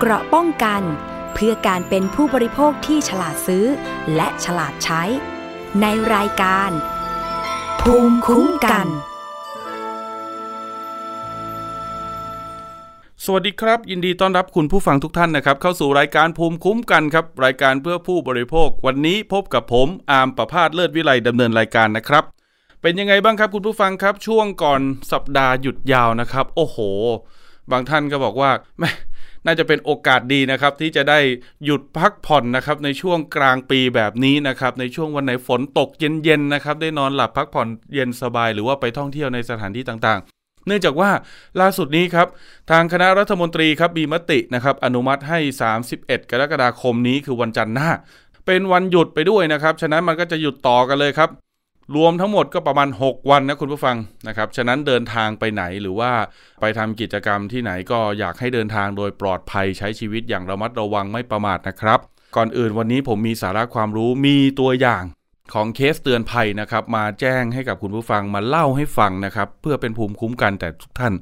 [0.00, 0.82] เกราะป้องกัน
[1.34, 3.66] เพื่อการเป็นผู้บริโภคที่ฉลาดซื้อ
[4.14, 5.02] และฉลาดใช้
[5.80, 6.70] ในรายการ
[7.80, 8.86] ภูมิคุ้มกัน
[13.24, 22.24] สวัสดีครับ ยินดีต้อนรับคุณผู้ฟังทุกท่านนะครับ เข้าสู่รายการภูมิคุ้มกันครับ รายการเพื่อผู้บริโภค วันนี้พบกับผมอาร์มประพาสเลิศวิไลดำเนินรายการนะครับ
[22.82, 24.80] เป็นยังไงบ้างครับคุณผู้ฟังครับช่วงก่อน
[25.12, 26.78] สัปดาห์หยุดยาวนะครับ โอ้โห
[27.70, 28.90] บางท่านก็บอกว่าแม่
[29.46, 31.18] น่าจะเป็นโอกาสดีนะครับ ที่จะได้
[31.64, 41.10] หยุดพักผ่อนนะครับในช่วงกลางปีแบบนี้นะครับ ในช่วงวันไหนฝนตกเย็นๆนะครับ ได้นอนหลับพักผ่อนเย็นสบาย หรือว่าไปท่องเที่ยวในสถานที่ต่างๆ เนื่องจากว่า
[41.60, 42.26] ล่าสุดนี้ครับ
[42.70, 45.38] ทางคณะรัฐมนตรีครับมีมตินะครับ อนุมัติให้
[45.84, 47.90] 31 กรกฎาคมนี้คือวันจันทร์หน้า
[48.46, 51.30] เป็นวันหยุดไปด้วยนะครับ ฉะนั้นมันก็จะหยุดต่อกันเลยครับ
[51.94, 53.96] รวมทั้งหมดก็ประมาณ 6 วันนะคุณผู้ฟัง
[54.28, 56.12] นะครับ ฉะนั้นเดินทางไปไหนหรือว่า
[56.60, 62.00] ไปทำกิจกรรมที่ไหนก็อยากให้เดินทางโดยปลอดภัยใช้ชีวิตอย่างระมัดระวังไม่ประมาทนะครับ
[62.36, 65.04] ก่อนอื่นวันนี้ผมมีสาระความรู้มีตัวอย่าง
[65.54, 71.14] ของเคสเตือนภัยนะครับ มาแจ้งให้กับคุณผู้ฟังมาเล่าให้ฟังนะครับ เพื่อเป็นภูมิคุ้มกันแต่ทุกท่าน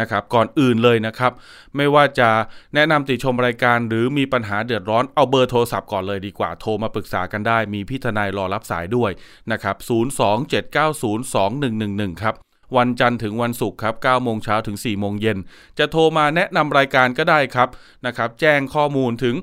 [0.00, 1.32] นะครับ ก่อนอื่นเลยนะครับ
[1.76, 2.28] ไม่ว่าจะ
[2.74, 9.10] แนะนำติชมรายการ หรือมีปัญหาเดือดร้อนเอาเบอร์โทรศัพท์ก่อนเลยดีกว่าโทรมาปรึกษากันได้ มีพี่ทนายรอรับสายด้วย
[9.52, 12.36] นะครับ 027902111 ครับ
[12.76, 15.38] วันจันทร์ถึงวันศุกร์ครับ9โมงเช้าถึง 4 โมงเย็น
[15.78, 17.68] จะโทรมาแนะนำรายการก็ได้ครับ
[18.06, 19.34] นะครับ แจ้งข้อมูลถึง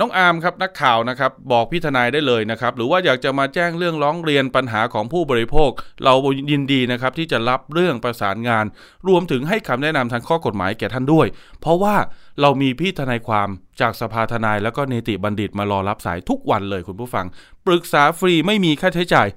[0.00, 5.70] น้องอาร์มครับนักข่าวนะครับบอกพี่ทนายได้เลยนะครับ หรือว่าอยากจะมาแจ้งเรื่องร้องเรียนปัญหาของผู้บริโภค
[6.04, 6.14] เรา
[6.50, 8.64] ยินดีนะครับที่จะรับเรื่องประสานงาน
[9.08, 11.26] รวมถึงให้คำแนะนำทางข้อกฎหมายแก่ท่านด้วย
[11.60, 11.96] เพราะว่า
[12.40, 13.48] เรามีพี่ทนายความ
[13.80, 17.26] จากสภาทนายแล้วก็เนติบัณฑิตมารอรับสายทุกวันเลยคุณผู้ฟัง
[17.66, 19.28] ปรึกษาฟรีไม่มีค่าใช้จ่าย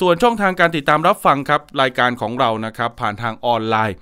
[0.00, 3.96] ส่วนช่องทางการติดตามรับฟังครับรายการของเรานะครับผ่านทางออนไลน์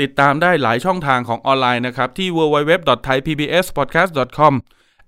[0.00, 4.54] ติดตามได้หลายช่องทางของออนไลน์นะครับที่ www.thaipbspodcast.com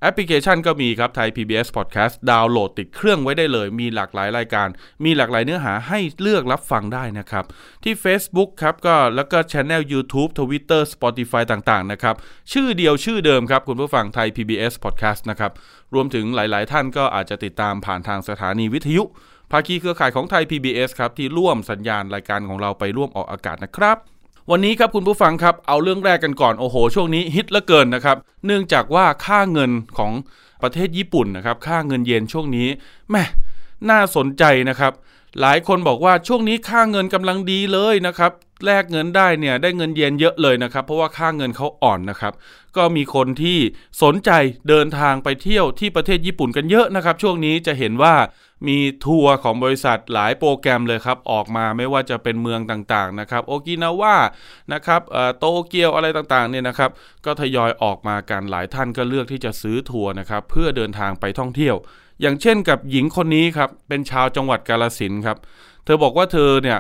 [0.01, 4.69] แอปพลิเคชันก็มีครับไทย PBS Podcast ดาวน์โหลดติดเครื่องไว้ได้เลย มีหลากหลายรายการ
[5.05, 7.45] มีหลากหลายเนื้อหาให้เลือกรับฟังได้นะครับ
[7.85, 12.15] ที่ Facebook ครับก็แล้วก็ช anel YouTube Twitter Spotify ต่างๆนะครับ
[12.53, 15.53] ชื่อเดียวชื่อเดิมครับ คุณผู้ฟังไทย PBS Podcast นะครับ
[15.95, 19.05] รวมถึงหลายๆท่านก็อาจจะติดตามผ่านทางสถานีวิทยุ
[19.51, 23.97] ภาคีเครือข่ายของไทย PBS ครับที่ร่วมสัญญาณรายการของเราไปร่วมออกอากาศนะครับ
[24.51, 28.17] วันนี้ครับคุณผู้ฟังครับเอาเรื่องแรกกันก่อนโอ้โห ช่วงนี้ฮิตเหลือเกินนะครับ
[28.47, 30.13] เนื่องจากว่าค่าเงินของ
[30.63, 32.69] ประเทศญี่ปุ่นนะครับค่าเงินเยนช่วงนี้
[33.11, 33.25] แม่
[33.91, 34.93] น่าสนใจนะครับ
[35.41, 38.33] หลายคนบอกว่าช่วงนี้ค่าเงินกำลังดีเลยนะครับ
[38.65, 42.33] แลกเงินได้เนี่ยได้เงินเยนเยอะเลยนะครับ เพราะว่าค่าเงินเขาอ่อนนะครับ
[42.77, 43.59] ก็มีคนที่
[44.03, 44.31] สนใจ
[44.69, 48.15] เดินทางไปเที่ยวที่ประเทศญี่ปุ่นกันเยอะนะครับ ช่วงนี้จะเห็นว่า
[48.69, 54.17] มีทัวร์ของบริษัทหลายโปรแกรมเลยครับ ออกมาไม่ว่าจะเป็นเมืองต่างๆนะครับโอกินาวา
[54.73, 55.01] นะครับ
[55.39, 56.91] โตเกียวอะไรต่างๆเนี่ยนะครับ
[57.25, 61.77] ก็ทยอยออกมากันหลายท่านก็เลือกที่จะซื้อทัวร์นะครับ เพื่อเดินทางไปท่องเที่ยว
[62.21, 65.39] อย่างเช่นกับหญิงคนนี้ครับ เป็นชาวจังหวัดกาลสินครับ
[65.85, 66.79] เธอบอกว่าเธอเนี่ย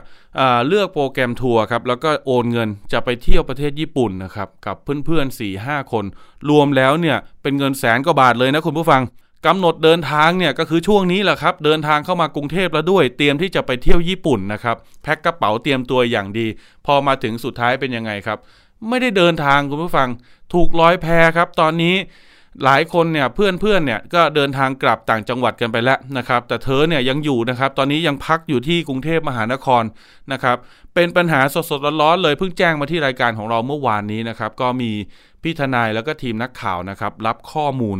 [0.69, 4.77] เลือกโปรแกรมทัวร์ครับแล้วก็โอนเงินจะไปเที่ยวประเทศญี่ปุ่นนะครับกับ
[5.07, 6.05] เพื่อนๆ4ี่ห้าคน
[6.51, 9.03] รวมแล้วเนี่ยเป็นเงินแสนกว่าบาทเลยนะคุณผู้ฟัง
[9.47, 16.47] กำหนดเดินทางเนี่ยก็คือช่วงนี้แหละครับ เดินทางเข้ามากรุงเทพแล้วด้วยเตรียมที่จะไปเที่ยวญี่ปุ่นนะครับแพ็คกระเป๋าเตรียมตัวอย่างดี
[16.87, 18.39] พอมาถึงสุดท้ายเป็นยังไงครับ
[18.89, 20.09] ไม่ได้เดินทางคุณผู้ฟัง
[20.55, 21.07] ถูกร้อยแพ
[21.37, 21.97] ครับ ตอนนี้
[22.65, 29.83] หลายคนเนี่ยเพื่อนๆเนี่ยก็เดินทางกลับต่างจังหวัดกันไปแล้วนะครับ แต่เธอเนี่ยยังอยู่นะครับ ตอนนี้ยังพักอยู่ที่กรุงเทพมหานคร
[30.33, 30.57] นะครับ
[30.95, 34.91] เป็นปัญหาสดๆร้อนๆเลยเพิ่งแจ้งมาที่รายการของเราเมื่อวานนี้นะครับ ก็มี
[35.43, 37.99] พี่ทนายแล้วก็ทีมนักข่าวนะครับ รับข้อมูล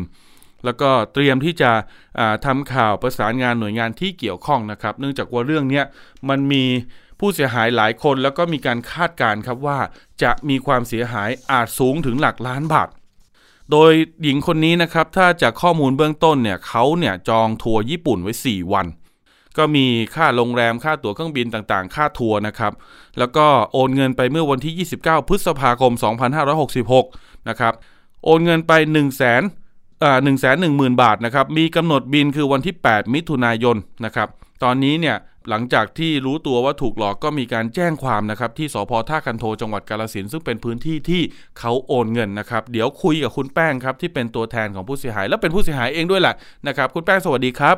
[0.65, 1.71] แล้วก็เตรียมที่จะ
[2.47, 5.83] ทำข่าวประสานงานหน่วยงานที่เกี่ยวข้องนะครับ เนื่องจากว่าเรื่องนี้
[6.29, 6.65] มันมี
[7.21, 9.79] ผู้เสียหายหลายคน แล้วก็มีการคาดการณ์ครับว่า
[10.23, 12.89] จะมีความเสียหายอาจสูงถึงหลักล้านบาท
[13.71, 18.87] โดยหญิงคนนี้นะครับ ถ้าจากข้อมูลเบื้องต้นเนี่ยเขาเนี่ยจองทัวร์ญี่ปุ่นไว้ 4 วัน
[19.59, 22.73] ก็มีค่าโรงแรมค่าตั๋วเครื่องบินต่างๆ ค่าทัวร์นะครับ
[23.19, 25.93] แล้วก็โอนเงินไปเมื่อวันที่ 29 พฤษภาคม
[26.71, 27.75] 2566 นะครับ
[28.25, 29.43] โอนเงินไป 1 0 0 0 0แสน
[30.23, 34.29] หนึ่งแสนหนึ่งหมื่นบาทนะครับมีกำหนดบินคือวันที่ 8 มิถุนายนนะครับ
[34.65, 35.17] ตอนนี้เนี่ย
[35.49, 41.23] หลังจากที่รู้ตัวว่าถูกหลอกก็มีการแจ้งความนะครับที่สพท่าคันโทจังหวัดกาลสินซึ่งเป็นพื้นที่ที่
[41.59, 46.35] เขาโอนเงินนะครับเดี๋ยวคุยกับคุณแป้งครับที่เป็นตัวแทนของผู้เสียหาย และเป็นผู้เสียหายเองด้วยแหละ
[46.67, 47.77] นะครับคุณแป้งสวัสดีครับ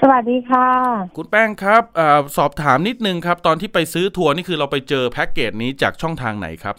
[0.00, 0.68] สวัสดีค่ะ
[1.16, 2.00] คุณแป้งครับอ
[2.36, 6.76] สอบถามนิดนึงครับ ตอนที่ไปซื้อทัวร์นี่คือเราไปเจอแพ็กเกจนี้จากช่องทางไหนครับ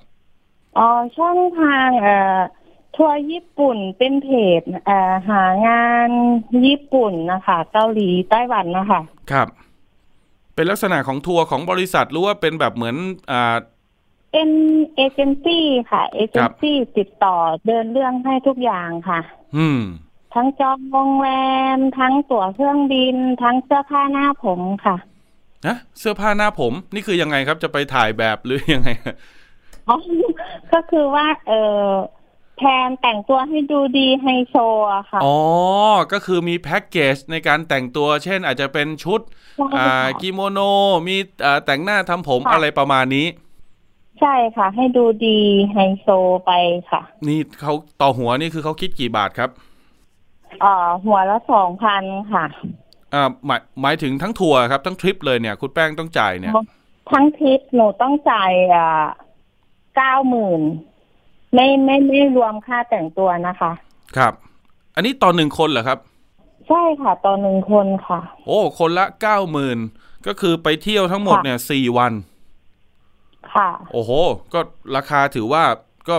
[0.77, 0.87] อ๋อ
[1.17, 2.37] ช่องทางเอ่อ
[2.95, 4.27] ทัวร์ญี่ปุ่นเป็นเพ
[4.59, 6.09] จเอ่อหางาน
[6.65, 9.01] ญี่ปุ่นนะคะเกาหลีไต้หวันนะคะ
[9.31, 9.47] ครับ
[10.55, 12.95] เป็นลักษณะของทัวร์ของบริษัทหรือว่าเป็นแบบเหมือน
[13.31, 13.55] อ่า
[14.31, 14.49] เเป็น
[14.95, 19.19] เอเจนซี่ค่ะ เอเจนซี่ติดต่อเดินเรื่องให้ทุกอย่างค่ะ
[19.57, 19.81] อืม
[20.33, 21.29] ทั้งจองโรงแร
[21.75, 24.95] ม ทั้งตั๋วเครื่องบิน ทั้งเสื้อผ้าหน้าผมค่ะ
[25.67, 28.89] นะเสื้อผ้าหน้าผมนี่คือยังไงครับจะไปถ่ายแบบหรือยังไง
[29.89, 29.97] อ๋อ
[30.73, 31.51] ก็คือว่า เอ
[31.83, 31.85] อ
[32.59, 34.55] แทนแต่งตัวให้ดูดีไฮโซ
[34.93, 35.37] อะค่ะ อ๋อ
[36.11, 39.19] ก็คือมีแพ็กเกจในการแต่งตัว เช่นอาจจะเป็นชุด
[39.57, 40.59] ใช่อ่าค่ะกิโมโน
[41.07, 43.27] มีอ่าแต่งหน้าทำผมค่ะอะไรประมาณนี้
[44.19, 45.39] ใช่ค่ะ ให้ดูดี
[45.71, 46.07] ไฮโซ
[46.45, 46.51] ไป
[46.91, 49.49] ค่ะ นี่เขาต่อหัวนี่คือเขาคิดกี่บาทครับ
[50.61, 52.03] เอ่อหัวละสองพัน
[52.33, 52.45] ค่ะ
[53.13, 56.53] อ่าหมายหมายถึงทั้งทัวร์ครับ ทั้งทริปเลยเนี่ย คุณแป้งต้องจ่ายเนี่ย
[57.11, 59.05] ทั้งทริปหนูต้องจ่ายอ่า
[59.95, 60.61] เก้าหมื่น
[61.53, 63.71] ไม่ไม่ไม่รวมค่าแต่งตัวนะคะ
[64.17, 64.33] ครับ
[64.95, 65.99] อันนี้ต่อหนึ่งคนเหรอครับ
[66.69, 69.77] ใช่ค่ะต่อหนึ่งคนค่ะ โอ้คนละเก้าหมื่น
[70.27, 72.13] ก็คือไปเที่ยวทั้งหมดค่ะเนี่ยสี่วัน
[73.55, 74.11] ค่ะ โอ้โห
[74.53, 74.59] ก็
[74.95, 75.63] ราคาถือว่า
[76.09, 76.15] ก็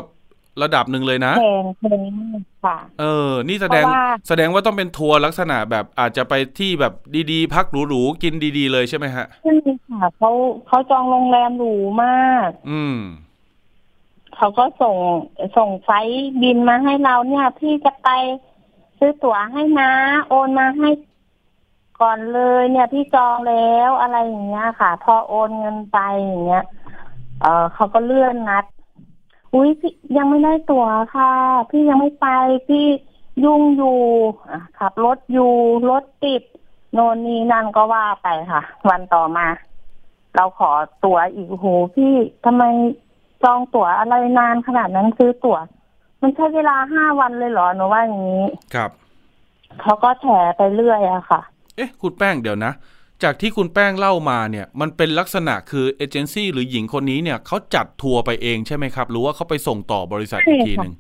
[0.62, 6.92] ระดับหนึ่งเลยนะแพงแพงมากค่ะ เออ นี่แสดงเพราะว่าแสดงว่าต้องเป็นทัวร์ลักษณะแบบอาจจะไปที่แบบ
[7.32, 9.54] ดีๆ พักหรูๆกินดี ๆ เลยใช่ไหมฮะใช่
[9.86, 10.30] ค่ะเขา
[10.66, 11.74] เขาจองโรงแรมหรู
[12.04, 12.98] มาก อืม
[14.36, 14.96] เขาก็ส่ง
[15.56, 15.90] ส่งไฟ
[16.42, 18.08] บินมาให้เราเนี่ย พี่จะไป
[18.98, 19.90] ซื้อตั๋วให้นะ
[20.28, 20.88] โอนมาให้
[22.00, 26.64] ก่อนเลยเนี่ยพี่จองแล้วอะไรอย่างเงี้ยค่ะ พอโอนเงินไปอย่างเงี้ย
[27.42, 28.64] เออเขาก็เลื่อนนัด
[29.54, 31.32] อุ้ยพี่ยังไม่ได้ตั๋วค่ะ
[31.70, 32.26] พี่ยังไม่ไป
[32.68, 32.86] พี่
[33.44, 33.98] ยุ่งอยู่
[34.78, 35.52] ขับรถอยู่
[35.90, 36.42] รถติด
[36.92, 39.46] โน่นนี่นั่นก็ว่าไปค่ะ วันต่อมา
[40.36, 40.70] เราขอ
[41.04, 41.66] ตั๋วอีกโห
[41.96, 42.62] พี่ทำไม
[43.42, 45.58] จองตั๋วอะไรนานขนาดนั้นซื้อตั๋ว
[46.22, 48.44] มันใช้เวลาห้าวันเลยเหรอหนูว่าอย่างนี้
[48.74, 48.90] ครับ
[49.80, 51.40] เขาก็แถไปเรื่อยอะค่ะ
[51.76, 52.72] เอ๊ะ คุณแป้งเดี๋ยวนะ
[53.22, 60.94] จากที่คุณแป้งเล่ามาเนี่ย มันเป็นลักษณะคือเอเจนซี่หรือหญิงคนนี้เนี่ยเขาจัดทัวร์ไปเองใช่ไหมครับ หรือว่าเขาไปส่งต่อบริษัทอีกทีหนึ่ง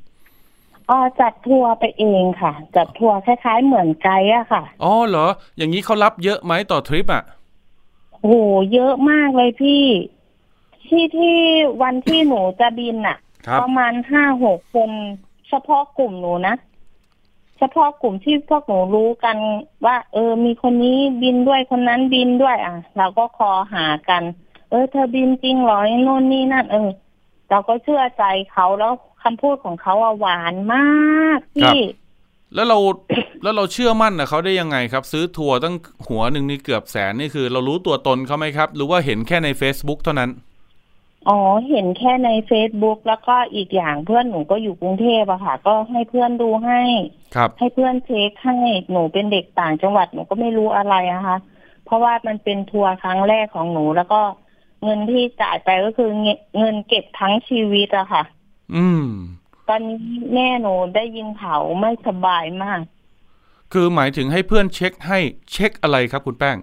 [0.90, 7.24] อ๋อจัดทัวร์ไปเองค่ะ จัดทัวร์คล้าย ๆ เหมือนไกด์อะค่ะ อ๋อเหรอ อย่างนี้เขารับเยอะไหมต่อทริปอะ
[8.20, 8.34] โอ้โห
[8.74, 9.82] เยอะมากเลยพี่
[10.90, 11.36] ที่ที่
[11.82, 14.90] วันที่หนูจะบินอะครับ ประมาณห้าหกคน
[15.48, 16.54] เฉพาะกลุ่มหนูนะ
[17.58, 19.36] เฉพาะกลุ่มที่พวกหนูรู้กัน
[19.86, 24.22] ว่า เออ มีคนนี้บินด้วยคนนั้นบินด้วยอะเราก็คอหากัน
[24.70, 26.90] เออ เธอบินจริงเหรอไอ้โน่นนี่นั่น เออ
[27.50, 28.92] เราก็เชื่อใจเขาแล้ว
[29.22, 31.80] คำพูดของเขาอะหวานมากพี่
[32.54, 32.78] แล้วเรา
[33.42, 35.74] แล้วเราเชื่อมั่นนะเขาได้ยังไงครับ ซื้อทัวร์ตั้ง
[36.08, 40.30] หัวหนึ่งนี่เกือบแสนนี่คือ เรารู้ตัวตนเขาไหมครับ หรือว่าเห็นแค่ใน Facebook เท่านั้น
[41.28, 41.38] อ๋อ
[41.68, 46.80] เห็นแค่ในเฟซบุ๊กแล้วก็อีกอย่างเพื่อนหนูก็อยู่กรุงเทพอะค่ะ ก็ให้เพื่อนดูให้
[47.34, 48.56] ครับ ให้เพื่อนเช็คให้
[48.90, 51.38] หนูเป็นเด็กต่างจังหวัดหนูก็ไม่รู้อะไรนะคะ
[51.84, 54.20] เพราะว่ามันเป็นทัวร์ครั้งแรกของหนู แล้วก็
[54.82, 56.28] เงินที่จ่ายไปก็คือเง
[56.58, 58.22] เงินเก็บทั้งชีวิตอะค่ะ
[58.74, 59.06] อืม
[59.68, 59.98] ตอนนี้
[60.34, 62.80] แม่หนูได้ยินเขาวไม่สบายมาก
[63.72, 65.18] คือหมายถึงให้เพื่อนเช็คให้
[65.52, 66.56] เช็คอะไรครับคุณแป้ง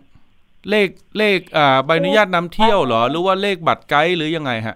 [0.69, 0.88] เลข
[1.18, 4.75] เลขอ่าใบอนุญาตนำเที่ยวเหรอ หรือว่าเลขบัตรไกด์หรือยังไงฮะ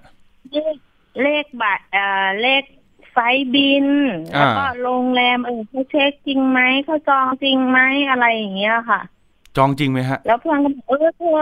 [0.54, 0.75] เลข
[1.24, 2.63] เลขบัตรเอ่อเลข
[3.12, 3.88] ไฟล์บิน
[4.36, 7.80] อ่าแล้วก็โรงแรมเออเขาเช็คจริงไหมเขาจองจริงไหม
[8.10, 9.01] อะไรอย่างเงี้ยค่ะ
[9.57, 11.42] จองจริงไหมฮะ แล้วเพื่อนก็บอกเออเธอ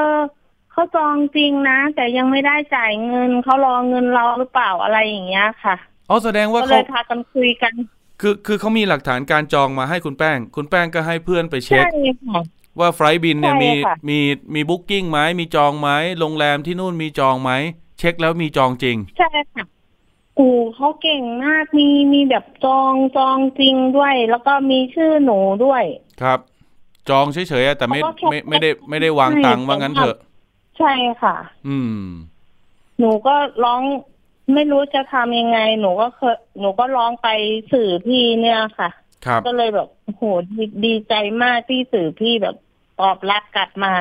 [0.71, 5.75] เขาจองจริงนะ แต่ยังไม่ได้จ่ายเงินเขารอเงินเราหรือเปล่าอะไรอย่างเงี้ยค่ะ
[6.09, 7.73] อ๋อแสดงว่าก็เลเขายพากันคุยกัน
[8.21, 11.91] คือคือเขามีหลักฐานการจองมาให้คุณแป้ง คุณแป้งก็ให้เพื่อนไปเช็คใช่
[12.25, 12.41] ค่ะ
[12.79, 14.19] ว่าไฟล์บินเนี่ยใช่มีค่ะมี
[14.53, 15.89] มีบุ๊กิ้งไหมมีจองไหม
[16.19, 17.51] โรงแรมที่นู่นมีจองไหม
[17.99, 19.65] เช็คแล้วมีจองจริง ใช่ค่ะ
[20.35, 25.83] โอ้เขาเก่งมากมีมีแบบจองจองจริงด้วย แล้วก็มีชื่อหนูด้วย
[26.21, 26.39] ครับ
[27.09, 30.17] จองเฉยๆอะแต่ไม่เขาก็แค่ไม่ไม่ได้ไม่ได้วางตังค์ว่างั้นเถอะ
[30.77, 31.35] ใช่ค่ะ
[31.67, 32.05] อืม
[32.99, 33.81] หนูก็ร้อง
[34.53, 37.27] ไม่รู้จะทำยังไง หนูก็เคยหนูก็ร้องไป
[37.73, 38.89] สื่อพี่เนี่ยค่ะ
[39.25, 40.23] ครับก็เลยแบบโอ้โห
[40.57, 41.13] ดีดีใจ
[41.43, 42.55] มากที่สื่อพี่แบบ
[43.01, 43.93] ตอบรับกลับมา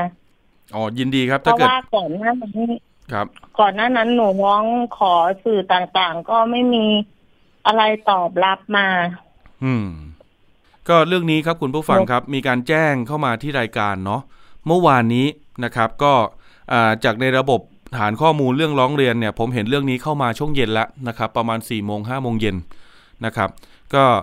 [0.74, 2.70] อ๋อยินดีครับ เพถ้าราะเกิดว่าก่อนหน้านั้น
[3.12, 3.26] ครับ
[3.60, 4.64] ก่อนหน้านั้นหนูร้อง
[4.98, 6.86] ขอสื่อต่างๆ ก็ไม่มี
[7.66, 8.86] อะไรตอบรับมา
[9.64, 9.86] อืม
[10.88, 14.22] ก็เรื่องนี้ครับคุณผู้ฟังครับ มีการแจ้งเข้ามาที่รายการเนาะ
[14.66, 15.26] เมื่อวานนี้
[15.64, 16.12] นะครับ ก็
[16.72, 17.60] อ่าจากในระบบ
[17.98, 22.56] ฐานข้อมูลเรื่องร้องเรียนเนี่ย ผมเห็นเรื่องนี้เข้ามาช่วงเย็นแล้วนะครับ ประมาณ4ี่โมงห้าโมงเย็น
[23.24, 23.50] นะครับ
[23.94, 24.18] ก็อ่า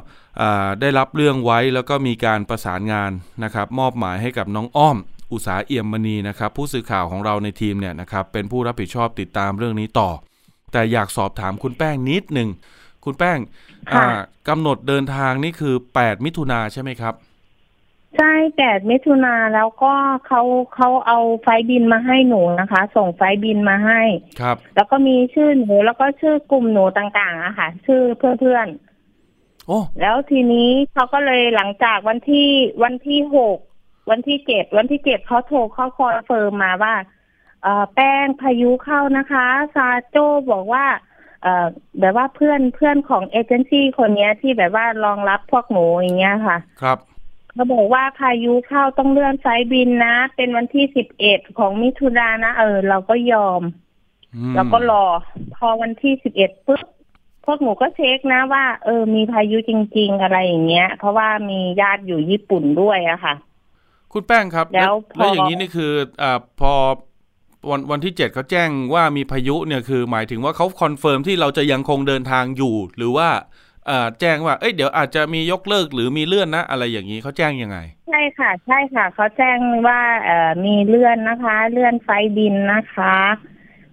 [0.81, 3.11] ได้รับเรื่องไว้แล้วก็มีการประสานงาน
[3.43, 4.97] นะครับ มอบหมายให้กับน้องอ้อม
[5.33, 10.09] อุตสาเอี่ยมมณีนะครับ ผู้สื่อข่าวของเราในทีมเนี่ยนะครับเป็นผู้รับผิดชอบติดตามเรื่องนี้ต่อ
[10.71, 12.49] แต่อยากสอบถามคุณแป้งนิดหนึ่ง
[13.05, 13.39] คุณแป้ง
[13.93, 14.19] ค่ะอ่า
[14.49, 17.13] กำหนดเดินทางนี่คือ 8 มิถุนาใช่ไหมครับ
[18.17, 19.93] ใช่แปดมิถุนาแล้วก็
[20.27, 20.41] เขา
[20.75, 24.01] เขาเอาไฟลท์บินมาให้หนูนะคะ ส่งไฟลท์บินมาให้
[24.41, 28.01] ครับ แล้วก็มีชื่อหนูแล้วก็ชื่อกลุ่มหนูต่างๆอะค่ะ ชื่อ
[28.39, 28.90] เพื่อนๆ
[29.67, 32.49] โอ้แล้วทีนี้เขาก็เลยหลังจากวันที่
[32.83, 33.57] วันที่หก
[34.09, 36.95] วันที่เจ็ดวันที่เจ็ดเขาโทรเข้า confirm มาว่า
[37.63, 40.17] เอ่อแป้งพายุเข้านะคะ ซาโจ
[40.51, 40.85] บอกว่า
[41.43, 41.67] เอ่อ
[41.99, 46.97] แบบว่าเพื่อนเพื่อนของเอเจนซี่คนเนี้ยที่แบบว่ารองรับพวกหนูอย่างเงี้ยค่ะ ครับ
[47.53, 53.61] เขาบอกว่าพายุเข้าต้องเลื่อนไฟล์บินนะ เป็นวันที่สิบเอ็ดของมิถุนายนนะเออ เราก็ยอม
[54.35, 55.05] อืมแล้วก็รอ
[55.55, 56.81] พอวันที่สิบเอ็ดปุ๊บ
[57.45, 63.35] พวกหนูก็เช็คนะว่า เออ มีพายุจริง ๆ อะไรอย่างเงี้ย เพราะว่ามีญาติอยู่ญี่ปุ่นด้วยอะค่ะ
[64.13, 66.73] คุณแป้งครับ แล้วพอแล้วอย่างนี้นี่คืออ่าพอ
[67.69, 73.29] วันวันที่เจ็ดเขาแจ้งว่ามีพายุเนี่ยคือ หมายถึงว่าเขา confirm ที่เราจะยังคงเดินทางอยู่ หรือว่า
[73.89, 77.77] อ่าแจ้งว่า เอ้ย เดี๋ยวอาจจะมียกเลิกหรือมีเลื่อนนะ อะไรอย่างนี้เขาแจ้งยังไง
[78.09, 79.57] ใช่ค่ะ ใช่ค่ะ เขาแจ้ง
[79.87, 83.17] ว่าเอ่อมีเลื่อนนะคะ เลื่อน flight บินนะคะ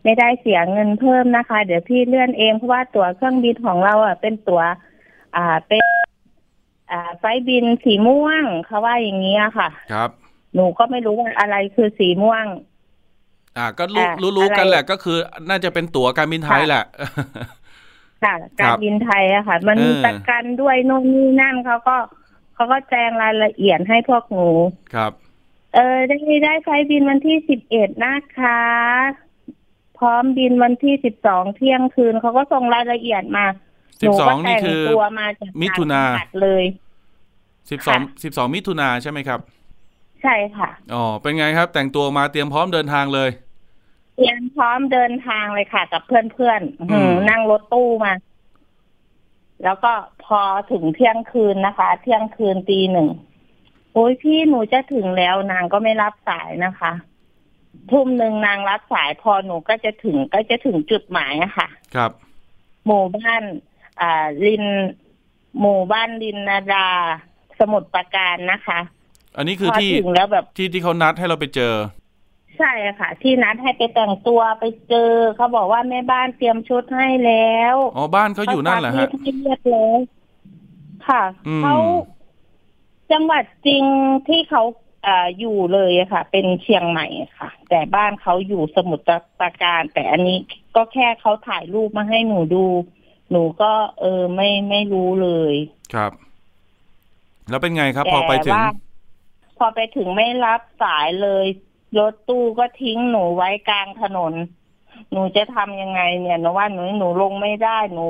[0.04, 4.62] ไม่ได้เสียเงินเพิ่มนะคะ เดี๋ยวพี่เลื่อนเองเพราะว่าตั๋วเครื่องบินของเราอะเป็นตั๋ว
[5.36, 5.84] อ่าเป็น
[6.90, 10.10] อ่า flight บินสีม่วงเขาว่าอย่างนี้อะค่ะ ครับ
[10.54, 12.46] หนูก็ไม่รู้ว่าอะไรคือสีม่วง
[13.56, 16.84] อ่า ก็รู้อ่ารู้รู้อะไรกันแหละก็คือ น่าจะเป็นตั๋วการบินไทยค่ะแหละ
[18.24, 21.96] ค่ะครัการบบินไทยอะค่ะ มันมีเออประกันด้วยโน่นนี่นั่นเขาก็
[22.54, 24.48] เขาก็แจ้งรายละเอียดให้พวกหนู
[24.94, 25.12] ครับ
[25.74, 28.60] เออได้ได้ไฟล์บินวันที่สิบเอ็ดนะคะ
[29.98, 33.44] พร้อมบินวันที่สิบสองเที่ยงคืนเขาก็ส่งรายละเอียดมา
[34.02, 36.64] สิบสองหก็นี่แต่งคือตัวมาจากมิถุนาต่งจังหวัดเลย
[37.70, 39.40] สิบสองค่ะสิบสองมิถุนาใช่ไหมครับ
[40.20, 43.30] ใช่ค่ะอ๋อเป็นไงครับ แต่งตัวมาเตรียมพร้อมเดินทางเลย
[44.14, 48.12] เตรียมพร้อมเดินทางเลยค่ะ กับเพื่อนๆอือืมมนั่งรถตู้มา
[49.64, 49.92] แล้วก็
[50.24, 50.40] พอ
[50.70, 53.08] ถึงเที่ยงคืนนะคะ เที่ยงคืนตีหนึ่ง
[53.92, 56.92] โอ้ยพี่หนูจะถึงแล้วนางก็ไม่รับสายนะคะ
[57.90, 62.10] ทุ่มหนึ่งนางรับสายพอหนูก็จะถึงก็จะถึงจุดหมายอะค่ะ ครับ
[62.86, 63.42] หมู่บ้าน
[64.00, 64.64] อ่าลิน
[65.60, 66.86] หมู่บ้านลินนาดา
[67.58, 68.80] สมุทรปราการนะคะ
[69.36, 71.74] อันนี้คือพอที่ถึงแล้วแบบที่ที่เขานัดให้เราไปเจอ
[72.58, 79.98] ใช่ค่ะ ที่นัดให้ไปแต่งตัวไปเจอเขาบอกว่าแม่บ้านเตรียมชุดให้แล้วอ๋อบ้านเขาอยู่นั่นเหรอฮะเขาซักรีดให้เรียบร้อย
[81.08, 81.74] ค่ะอืมเขา
[83.12, 83.84] จังหวัดจริง
[84.28, 84.62] ที่เขา
[85.06, 87.06] อ่าอยู่เลยอะค่ะ เป็นเชียงใหม่
[87.38, 89.04] ค่ะ แต่บ้านเขาอยู่สมุทร
[89.40, 90.38] ปราการ แต่อันนี้
[90.76, 92.66] ก็แค่เขาถ่ายรูปมาให้หนูดู
[93.30, 95.54] หนูก็ เออไม่ไม่รู้เลย
[95.94, 96.12] ครับ
[97.48, 98.70] แล้วเป็นไงครับแต่พอไปถึงว่า
[99.58, 101.46] พอไปถึงไม่รับสายเลย
[101.98, 104.34] รถตู้ก็ทิ้งหนูไว้กลางถนน
[105.12, 108.04] หนูจะทำยังไงเนี่ยหนูว่าหนูหนูลงไม่ได้หนู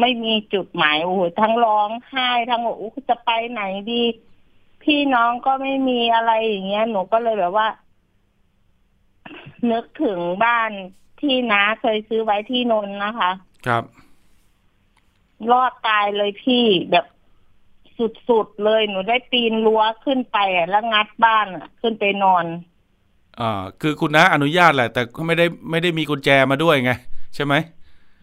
[0.00, 4.02] ไม่มีจุดหมายโอ้โหทั้งร้องไห้ทั้งบอกอู้จะไปไหนดี
[4.84, 7.68] พี่น้องก็ไม่มีอะไรอย่างเงี้ย หนูก็เลยแบบว่า
[9.70, 10.70] นึกถึงบ้าน
[11.20, 13.30] ที่น้าเคยซื้อไว้ที่นนท์นะคะ
[13.66, 13.84] ครับ
[15.52, 17.06] รอดตายเลยพี่แบบ
[18.28, 22.44] สุดๆเลย หนูได้ปีนรั้วขึ้นไปอะแล้วงัดบ้านอะขึ้นไปนอน
[23.40, 26.92] อ่าคือคุณน้าอนุญาตแหละ แต่ก็ไม่ได้ไม่ได้มีกุญแจมาด้วยไง
[27.34, 27.54] ใช่ไหม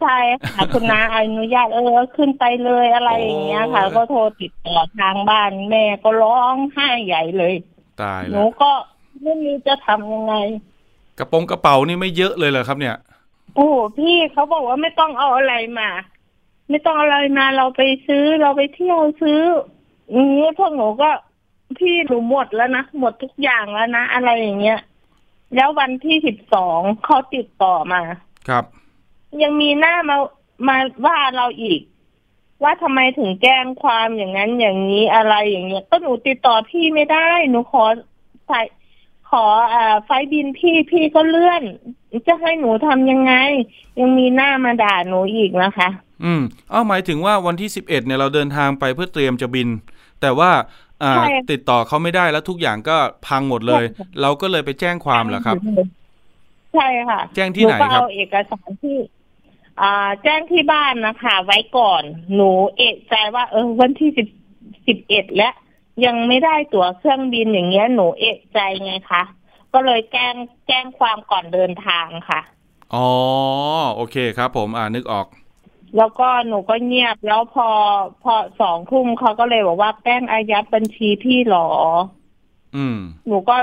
[0.00, 7.54] ใช่ค่ะคุณน้าอนุญาตเออขึ้นไปเลยอะไรอย่างเงี้ยค่ะโอ้ยก็โทรติดต่อทางบ้านแม่ก็ร้องไห้ใหญ่เลย
[8.02, 8.70] ตายหแล้นูวก็
[9.22, 10.34] ไม่รู้จะทำยังไง
[11.18, 12.96] กระโปรงกระเป๋านี่ไม่เยอะเลยเหรอครับเนี่ย
[13.54, 15.88] โอ้โหพี่เขาบอกว่าไม่ต้องเอาอะไรมา
[16.70, 19.40] ไม่ต้องเอาอะไรมาเราไปซื้อเราไปเที่ยวซื้อ
[20.10, 21.10] อย่างนี้พวกหนูก็
[21.78, 24.80] พี่หนูหมดแล้วนะหมดทุกอย่างแล้วนะอะไรอย่างเงี้ย
[25.54, 28.00] แล้ววันที่สิบสองเขาติดต่อมา
[28.48, 28.64] ครับ
[29.42, 30.16] ยังมีหน้ามา
[30.68, 31.80] มาว่าเราอีก
[32.62, 37.84] ว่าทำไมถึงแจ้งความอย่างนั้นอย่างนี้อะไรอย่างเงี้ย ก็หนูติดต่อพี่ไม่ได้ หนูขอ
[38.46, 38.52] ไฟ
[39.30, 39.44] ขอ
[39.74, 41.62] อ่าไฟล์บินพี่พี่ก็เลื่อน
[42.26, 43.32] จะให้หนูทำยังไง
[44.00, 45.88] ยังมีหน้ามาด่าหนูอีกนะคะ
[46.24, 49.68] อืมเอ้าหมายถึงว่าวันที่สิบเอ็ดเนี่ยเราเดินทางไปเพื่อเตรียมจะบิน
[50.20, 50.50] แต่ว่า
[51.02, 52.96] อ่าใช่ติดต่อเขาไม่ได้แล้วทุกอย่างก็
[53.26, 55.56] พังหมดเลยใช่ค่ะเราก็เลยไปแจ้งความเหรอครับ
[56.74, 59.19] ใช่ค่ะ แจ้งที่ไหนนูก็ครับเอาเอกสารที่อ่า
[60.22, 62.02] แจ้งที่บ้านนะคะ ไว้ก่อน
[62.34, 64.28] หนูเอกใจว่า เออ วันที่สิบ
[64.86, 65.54] สิบเอ็ดแล้ว
[66.04, 69.22] ยังไม่ได้ตั๋วเครื่องบินอย่างเงี้ยหนูเอกใจไงคะ
[69.72, 70.34] ก็เลยแจ้ง
[70.66, 72.40] แจ้งความก่อนเดินทางค่ะ
[72.94, 73.08] อ๋อ
[73.94, 75.26] โอเคครับ ผม อ่านึกออก
[75.96, 77.68] แล้วก็หนูก็เงียบแล้วพอ
[78.22, 81.68] พอสองทุ่มเขาก็เลยบอกว่าแป้งอายัดบัญชีพี่หรอ
[82.76, 83.56] อืม หนูก็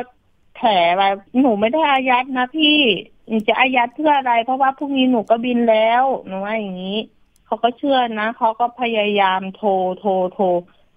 [0.57, 0.63] แถ
[0.95, 1.01] ไป
[1.41, 2.79] หนูไม่ได้อายัดนะพี่
[3.16, 3.16] หนู
[3.47, 6.99] จะอายัดเพื่ออะไร เพราะว่าพรุ่งนี้หนูก็บินแล้วหนูว่าอย่างนี้
[7.45, 9.69] เขาก็เชื่อนะเขาก็พยายามโทร
[9.99, 10.45] โทรโทร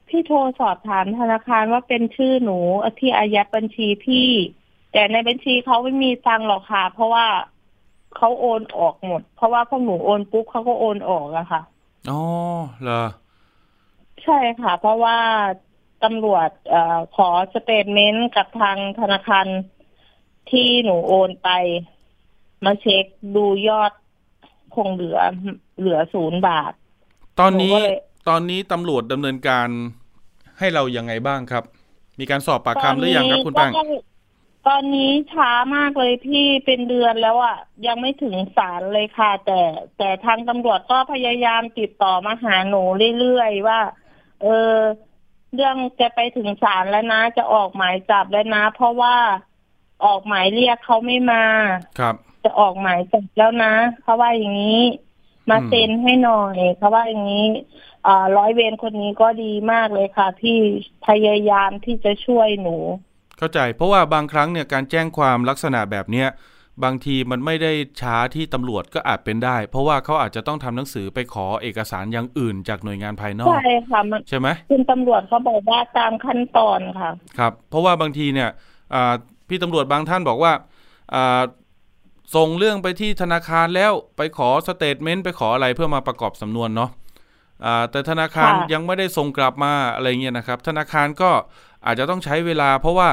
[0.08, 2.58] พี่โทรสอบถามธนาคารว่าเป็นชื่อหนู
[2.98, 4.28] ที่อายัดบัญชีพี่
[4.92, 7.26] แต่ในบัญชีเขาไม่มีตังค์หรอกค่ะ เพราะว่า
[8.16, 11.62] เขาโอนออกหมด เพราะว่าพวกหนูโอนปุ๊บเขาก็โอนออกอะค่ะ
[12.10, 12.20] อ๋อ
[12.82, 13.02] เหรอ
[14.24, 15.18] ใช่ค่ะ เพราะว่า
[16.04, 19.46] ตำรวจเออขอ statement กับทางธนาคาร
[20.50, 21.50] ที่หนูโอนไป
[22.64, 23.04] มาเช็ค
[23.36, 23.92] ดูยอด
[24.74, 25.18] คงเหลือ
[25.78, 26.72] เหลือศูนย์บาท
[27.40, 27.98] ตอนนี้หนูก็เลย
[28.28, 29.68] ตอนนี้ตำรวจดำเนินการ
[30.58, 31.64] ให้เรายังไงบ้างครับ
[32.18, 34.00] มีการสอบปากคำหรือยังครับคุณแป้งตอนนี้
[34.68, 39.60] ตอนนี้ช้ามากเลยพี่เป็นเดือนแล้วอะ่ะ ยังไม่ถึงศาลเลยค่ะ แต่
[39.98, 42.82] แต่ทางตำรวจก็พยายามติดต่อมาหาหนู
[43.18, 43.80] เรื่อยๆว่า
[44.42, 44.74] เออ
[45.54, 49.16] เรื่องจะไปถึงศาลแล้วนะ จะออกหมายจับแล้วนะ เพราะว่า
[50.04, 51.44] ออกหมายเรียกเขาไม่มา
[51.98, 54.80] ครับ จะออกหมายจับแล้วนะเขาว่าอย่างนี้
[55.50, 57.46] มาอืมเซ็นให้หน่อยเขาว่าอย่างนี้
[58.06, 60.58] อ่าร้อยเวรคนนี้ก็ดีมากเลยค่ะ ที่
[61.06, 62.76] พยายามที่จะช่วยหนู
[63.38, 66.28] เข้าใจ เพราะว่าบางครั้งเนี่ยการแจ้งความลักษณะแบบเนี้ย
[66.84, 78.50] บางทีมันไม่ได้ช้าที่ตำรวจก็อาจเป็นได้ เพราะว่าเขาอาจจะต้องทำหนังสือไปขอเอกสารอย่างอื่นจากหน่วยงานภายนอก ใช่ค่ะมันใช่ไหมคุณตำรวจเขาบอกว่าตามขั้นตอนค่ะ ครับ เพราะว่าบางทีเนี่ย
[78.94, 79.14] อ่า
[79.48, 80.52] พี่ตำรวจบางท่านบอกว่า
[81.14, 81.42] อ่า
[82.34, 86.90] ส่งเรื่องไปที่ธนาคารแล้วไปขอ statement ไปขออะไรเพื่อมาประกอบสำนวนเนาะ
[87.64, 91.30] อ่าแต่ธนาคารค่ะยังไม่ได้ส่งกลับมาอะไรเงี้ยนะครับ ธนาคารก็
[91.86, 93.08] อาจจะต้องใช้เวลา เพราะว่า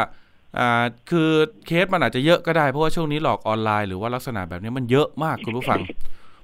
[0.59, 1.29] อ่าคือ
[1.67, 5.79] เคสมันอาจจะเยอะก็ได้ เพราะว่าช่วงนี้หลอกออนไลน์หรือว่าลักษณะแบบนี้มันเยอะมากคุณผู้ฟัง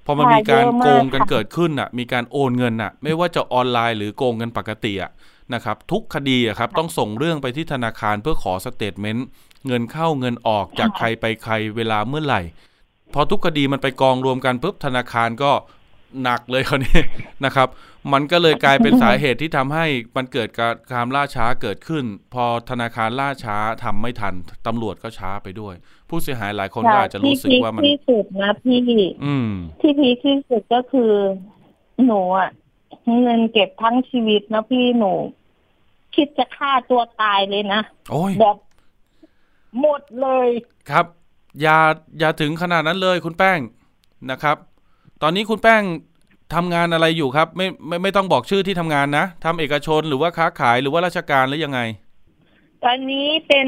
[0.06, 5.12] พอมันมีการโกงกันเกิดขึ้นอะ มีการโอนเงินอะ ไม่ว่าจะออนไลน์หรือโกงเงินปกติอะ
[5.54, 9.28] นะครับ ทุกคดีอะครับต้องส่งเรื่องไปที่ธนาคารเพื่อขอ statement
[9.68, 12.42] เงินเข้าเงินออกจากใครไปใครเวลาเมื่อไหร่
[13.14, 15.52] พอทุกคดีมันไปกองรวมกันปุ๊บธนาคารก็
[16.24, 17.00] หนักเลยคราวนี้
[17.46, 17.68] นะครับ
[18.14, 22.04] มันก็เลยกลายเป็นสาเหตุที่ทำให้มันเกิดการความล่าช้าเกิดขึ้น
[22.34, 24.34] พอธนาคารล่าช้าทำไม่ทัน
[24.68, 25.76] ตำรวจก็ช้าไปด้วย
[26.10, 28.80] ผู้เสียหายหลายคนก็อาจจะรู้สึกว่ามันที่ peakที่สุดนะพี่
[29.26, 29.50] อืม
[29.82, 31.12] ที่ peak ที่สุดก็คือ
[32.06, 32.50] หนูอะ
[33.22, 35.14] เงินเก็บทั้งชีวิตนะพี่หนู
[36.16, 38.58] คิดจะฆ่าตัวตายเลยนะโอ้ยแบบ
[39.82, 40.50] หมดเลย
[40.90, 41.06] ครับ
[41.62, 41.78] อย่า
[42.20, 43.60] อย่าถึงขนาดนั้นเลยคุณแป้ง
[44.32, 44.58] นะครับ
[45.22, 45.84] ตอนนี้คุณแป้ง
[46.56, 51.80] ทำงานอะไรอยู่ครับ ไม่ไม่ไม่ต้องบอกชื่อที่ทำงานนะทำเอกชนหรือว่าค้าขายหรือว่าราชการหรือยังไง
[52.84, 53.68] ตอนนี้เป็น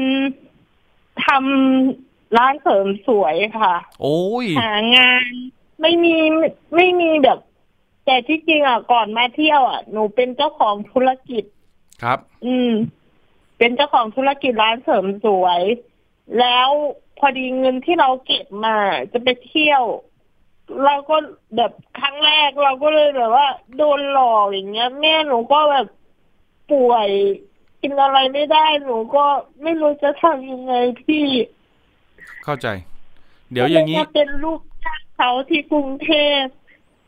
[1.26, 5.30] ทำร้านเสริมสวยค่ะ โอ้ยหางาน
[5.80, 6.14] ไม่มี
[6.76, 7.38] ไม่มีแบบ
[8.06, 11.44] แต่ที่จริงอะก่อนมาเที่ยวอะหนูเป็นเจ้าของธุรกิจ
[12.02, 12.72] ครับ อืม
[13.58, 15.60] เป็นเจ้าของธุรกิจร้านเสริมสวย
[16.38, 16.68] แล้ว
[17.18, 18.76] พอดีเงินที่เราเก็บมา
[19.12, 19.82] จะไปเที่ยว
[20.84, 21.16] เราก็
[21.56, 25.86] แบบครั้งแรกเราก็เลยแบบว่า โดนหลอกอย่างเงี้ย แม่หนูก็แบบ
[26.70, 27.08] ป่วย
[27.80, 29.24] กินอะไรไม่ได้หนูก็
[29.62, 31.26] ไม่รู้จะทำยังไงพี่
[32.44, 32.66] เข้าใจ
[33.52, 36.10] เดี๋ยวอย่างนี้นี้เป็นลูกจ้างเขาที่กรุงเท
[36.40, 36.44] พ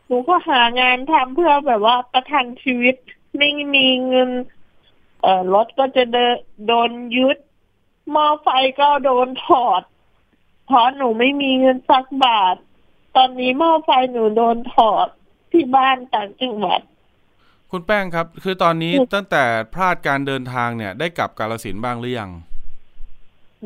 [0.07, 2.95] หนูก็หางานทำเพื่อแบบว่าประทังชีวิต
[3.37, 4.29] ไม่มีเงิน
[5.21, 6.33] เอ่อรถก็จะเดน
[6.67, 7.37] โดนยึด
[8.11, 8.49] หม้อไฟ
[8.81, 9.81] ก็โดนถอด
[10.65, 12.55] เพราะหนูไม่มีเงินสักบาท
[13.15, 15.07] ตอนนี้หม้อไฟหนูโดนถอด
[15.51, 16.81] ที่บ้านต่างจังหวัด
[17.71, 19.43] คุณแป้งครับ คือตอนนี้อืมตั้งแต่
[19.73, 22.31] พลาดการเดินทางเนี่ยได้กลับกาลสินธุ์บ้างหรือยัง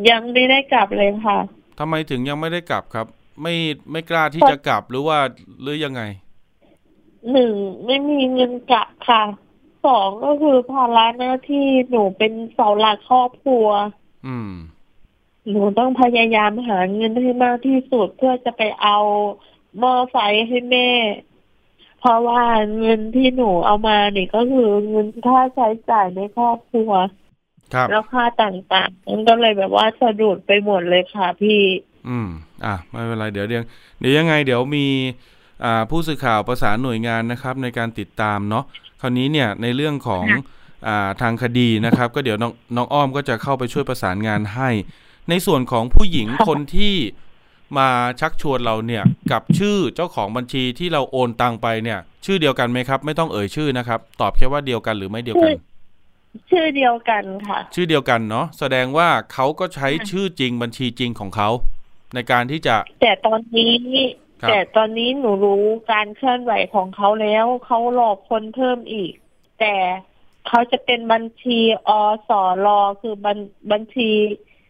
[0.09, 1.37] ยังไม่ได้กลับเลยค่ะ
[1.79, 3.07] ทำไมถึงยังไม่ได้กลับครับ
[3.41, 3.55] ไม่
[3.91, 5.17] ไม่กล้าที่จะกลับหรือว่า
[5.61, 6.01] หรือยังไง
[7.31, 7.53] หนึ่ง
[7.85, 9.23] ไม่มีเงินกลับค่ะ
[9.85, 13.67] สองก็คือภาระหน้าที่หนูเป็นเสาหลักครอบครัว
[14.27, 14.51] อืม
[15.49, 18.97] หนูต้องพยายามหาเงินให้มากที่สุดเพื่อจะไปเอา
[19.79, 20.89] หม้อไฟให้แม่
[21.99, 22.43] เพราะว่า
[22.77, 26.91] เงินที่หนูเอามาเนี่ยก็คือเงินค่าใช้จ่ายในครอบครัว
[27.73, 31.61] ครับ แล้วค่าต่างๆ มันก็เลยแบบว่าสะดุดไปหมดเลยค่ะพี่
[32.09, 32.27] อืม
[32.65, 33.63] อะไม่เป็นไรเดี๋ยวเดี๋ยว
[33.99, 34.87] เดี๋ยวยังไง เดี๋ยวมี
[35.63, 38.65] อ่าผู้สื่อข่าวประสานหน่วยงานนะครับ ในการติดตามเนาะ
[39.01, 40.41] คราวนี้เนี่ยในเรื่องของอ่า
[41.21, 44.69] ทางคดีนะครับ ก็เดี๋ยวน้องน้องอ้อมก็จะเข้าไปช่วยประสานงานให้
[45.29, 46.95] ในส่วนของผู้หญิงคนที่
[47.77, 55.51] มาชักชวนเราเนี่ยกับชื่อเจ้าของบัญชีที่เราโอนตังไปเนี่ย ชื่อเดียวกันไหมครับ ไม่ต้องเอ่ยชื่อนะครับ ตอบแค่ว่าเดียวกันหรือไม่เดียวกัน
[56.51, 61.49] ชื่อเดียวกันค่ะ ชื่อเดียวกันเนาะแสดงว่าเขาก็ใช้ชื่อจริงบัญชีจริงของเขา
[62.15, 63.73] ในการที่จะ แต่ตอนนี้
[64.41, 69.13] ครับแต่ตอนนี้หนูรู้การเคลื่อนไหวของเขาแล้วเขาหลอกคนเพิ่มอีก
[69.59, 69.75] แต่
[70.47, 71.89] เขาจะเป็นบัญชีอ
[72.27, 72.29] ส
[72.65, 72.67] ร
[73.01, 73.37] คือบัญ
[73.71, 74.09] บัญชี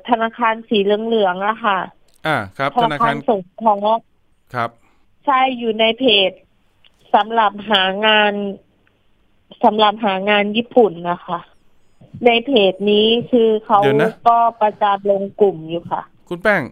[0.10, 1.80] ธนาคารสีเหลืองๆอะค่ะ
[2.28, 4.06] อ่า ครับธธนานาคาคารรสงเคราะห์
[4.54, 4.70] ครับ
[5.26, 6.32] ใช่อยู่ในเพจ
[7.16, 8.34] สำหรับหางาน
[9.64, 11.40] สำหรับหางานญี่ปุ่นนะคะ
[12.26, 16.64] ในเพจนี้คือเขาเดี๋ยวนะก็ประจานลงกลุ่มอยู่ค่ะ คุณแป้ง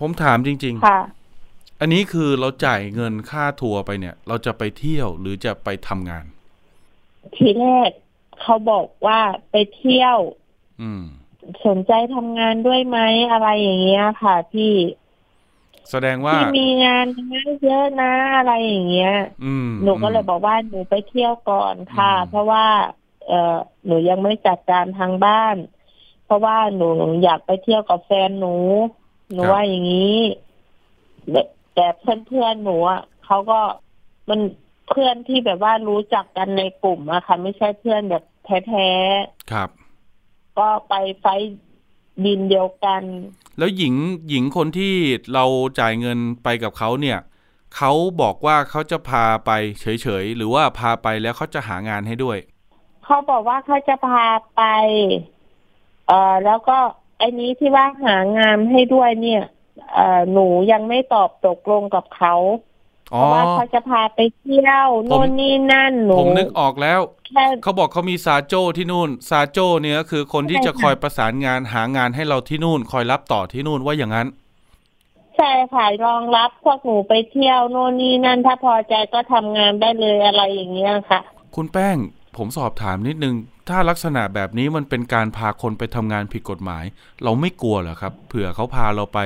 [0.00, 6.24] ผมถามจริงค่ะๆอันนี้คือเราจ่ายเงินค่าทัวร์ไปเนี่ย เราจะไปเที่ยวหรือจะไปทำงาน
[7.36, 7.90] ทีแรก
[8.42, 10.18] เขาบอกว่าไปเที่ยว
[10.82, 11.04] อืม
[11.66, 12.98] สนใจทำงานด้วยไหม
[13.30, 14.74] อะไรอย่างเงี้ยค่ะพี่
[15.90, 17.06] แสดงว่าพี่มีงาน
[17.64, 22.66] เยอะนะอะไรอย่างเงี้ยอืมหนูก็เลยบอกว่าหนูไปเที่ยวก่อนค่ะอืมเพราะว่า
[23.28, 25.56] เออหนูยังไม่จัดการทางบ้าน
[26.24, 26.88] เพราะว่าหนู
[27.24, 28.54] อยากไปเที่ยวกับแฟนหนู
[29.32, 30.18] หนูว่าอย่างนี้
[31.30, 31.42] แต่
[31.74, 33.60] แต่เพื่อนเพื่อนๆหนูอะเขาก็
[34.28, 34.40] มัน
[34.88, 38.90] เพื่อนที่แบบว่ารู้จักกันในกลุ่มอะค่ะ ไม่ใช่เพื่อนแบบ แท้
[39.52, 41.56] ครับๆก็ไปไฟท์
[42.24, 43.02] บินเดียวกัน
[43.58, 43.94] แล้วหญิง
[44.28, 44.94] หญิงคนที่
[45.34, 45.44] เรา
[45.80, 47.18] จ่ายเงินไปกับเขาเนี่ย
[47.76, 49.50] เขาบอกว่าเขาจะพาไป
[49.80, 52.38] เฉยๆ หรือว่าพาไปแล้วเขาจะหางานให้ด้วย
[53.04, 54.26] เขาบอกว่าเขาจะพา
[54.56, 54.62] ไป
[56.08, 56.78] เอ่อแล้วก็
[57.18, 59.42] ไอ้นี้ที่ว่าหางานให้ด้วยเนี่ย
[59.94, 62.34] เอ่อหนูยังไม่ตอบตกลงกับเขา
[63.12, 74.28] เพอ๋อราะว่าเขาจะพาไปเที่ยวโน่นนี่นั่นหนูผมนึกออกแล้วแค่เขาบอกเขามีซาโจที่นู่นซาโจเนี่ยก็คือคนที่ใช่จะค่ะคอยประสานงานหางานให้เราที่นู่น คอยรับต่อที่นู่นว่าอย่างนั้น
[75.36, 81.20] ใช่ค่ะรองรับพวกหนูไปเที่ยวโน่นนี่นั่น ถ้าพอใจก็ทำงานได้เลยอะไรอย่างเงี้ยค่ะ
[81.54, 81.96] คุณแป้ง
[82.36, 83.34] ผมสอบถามนิดนึง
[83.68, 86.84] ถ้าลักษณะแบบนี้มันเป็นการพาคนไปทำงานผิดกฎหมาย
[87.24, 89.18] เราไม่กลัวเหรอครับเผื่อเขาพาเราไป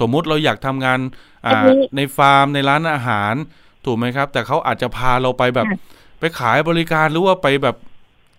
[0.00, 0.98] สมมุติเราอยากทำงาน
[1.46, 3.34] อ่าอันนี้ในฟาร์มในร้านอาหาร
[3.84, 5.78] ถูกไหมครับ แต่เขาอาจจะพาเราไปแบบค่ะ
[6.20, 7.76] ไปขายบริการหรือว่าไปแบบ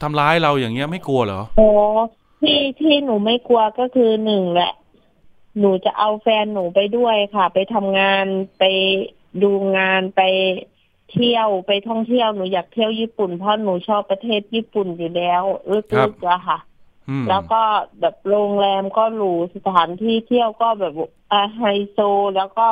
[0.01, 1.67] ทำร้ายเราอย่างเงี้ยไม่กลัวเหรอโอ้
[2.41, 4.73] ที่ที่หนูไม่กลัวก็คือหนึ่งแหละ
[5.59, 8.25] หนูจะเอาแฟนหนูไปด้วยค่ะ ไปทำงาน
[8.59, 8.63] ไป
[9.43, 10.21] ดูงานไป
[11.11, 16.66] เที่ยวไปท่องเที่ยวหนูอยากเที่ยวญี่ปุ่นเพราะหนูชอบประเทศญี่ปุ่นอยู่แล้วลึครับกๆอะค่ะอืม
[17.29, 17.61] แล้วก็
[17.99, 20.93] แบบโรงแรมก็หรูสถานที่เที่ยวก็แบบ
[21.31, 21.99] อ่าไฮโซ
[22.35, 22.67] แล้วก็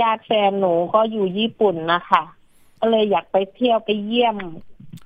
[0.00, 2.22] ญาติแฟนหนูก็อยู่ญี่ปุ่นนะคะ
[2.80, 4.36] ก็เลยอยากไปเที่ยวไปเยี่ยม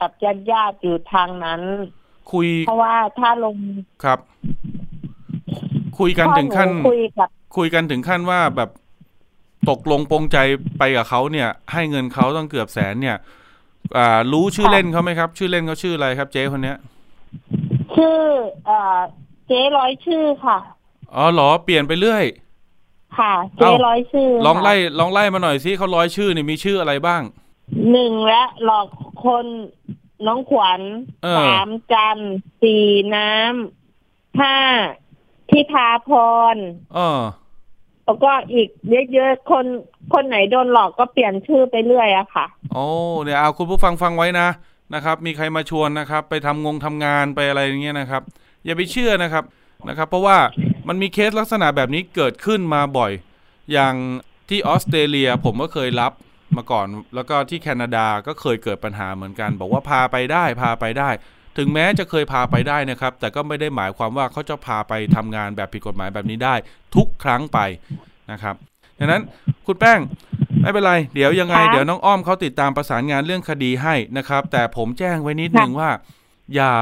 [0.01, 1.63] กับญาติญาติๆอยู่ทางนั้น
[2.33, 3.57] คุย เพราะว่าถ้าลง
[4.05, 4.19] ครับ
[5.99, 8.71] คุยกันถึงขั้นพ่อหคุยกับคุยกันถึงขั้นว่าแบบ
[9.71, 10.39] ตกลงปรงใจ
[10.79, 13.17] ไปกับเขาเนี่ย ให้เงินเขาต้องเกือบแสนเนี่ย
[13.97, 16.77] อ่า รู้ชื่อเล่นเขาไหมครับ ชื่อเล่นเขาชื่ออะไรครับ เจ๊คนเนี้ย
[17.97, 18.19] ชื่อ
[18.67, 18.99] เอ่อ
[19.47, 20.59] เจ๊ร้อยชื่อค่ะ
[21.15, 22.25] อ๋อเหรอเปลี่ยนไปเรื่อย
[23.19, 27.23] ค่ะ เจ๊เอ้า ร้อยชื่อลองค่ะไล่ลองไล่มาหน่อยสิเขาร้อยชื่อเนี่ยมีชื่ออะไรบ้าง
[27.91, 28.87] หนึ่งและหลอก
[29.25, 29.47] คน
[30.27, 30.81] น้องขวัญ
[31.25, 34.57] เออ สามจันทร์สี่น้ำห้า
[35.51, 36.11] ทิพาพ
[36.55, 36.57] ร
[36.95, 37.23] เออ
[38.05, 38.69] แล้วก็อีก
[39.13, 39.67] เยอะๆ คน
[40.13, 42.85] คนไหนโดนหลอกก็เปลี่ยนชื่อไปเรื่อยอะค่ะ โอ้
[43.23, 44.49] เดี๋ยวเอาคุณผู้ฟังฟังไว้นะ
[44.95, 48.23] นะครับมีใครมาชวนนะครับ ไปทำงงทำงานไปอะไรอย่างเงี้ยนะครับ
[48.65, 49.45] อย่าไปเชื่อนะครับ
[49.89, 50.39] นะครับ เพราะว่า
[50.89, 53.13] มันมีเคสลักษณะแบบนี้เกิดขึ้นมาบ่อย
[53.73, 53.95] อย่าง
[54.49, 56.13] ที่ออสเตรเลียผมก็เคยรับ
[56.57, 61.11] มาก่อน แล้วก็ที่แคนาดาก็เคยเกิดปัญหาเหมือนกัน บอกว่าพาไปได้พาไปได้
[61.57, 66.55] ถึงแม้จะเคยพาไปได้นะครับ แต่ก็ไม่ได้หมายความว่าเขาจะพาไปทำงานแบบผิดกฎหมายแบบนี้ได้
[66.97, 67.59] ทุกครั้งไป
[68.33, 68.55] นะครับ
[68.99, 69.23] ดังนั้น
[69.67, 70.01] คุณแป้ง
[70.63, 75.91] ไม่เป็นไร เดี๋ยวยังไงค่ะเดี๋ยวน้องอ้อมเขาติดตามประสานงานเรื่องคดีให้นะครับ แต่ผมแจ้งไว้นิดนึงว่า
[76.55, 76.73] อย่า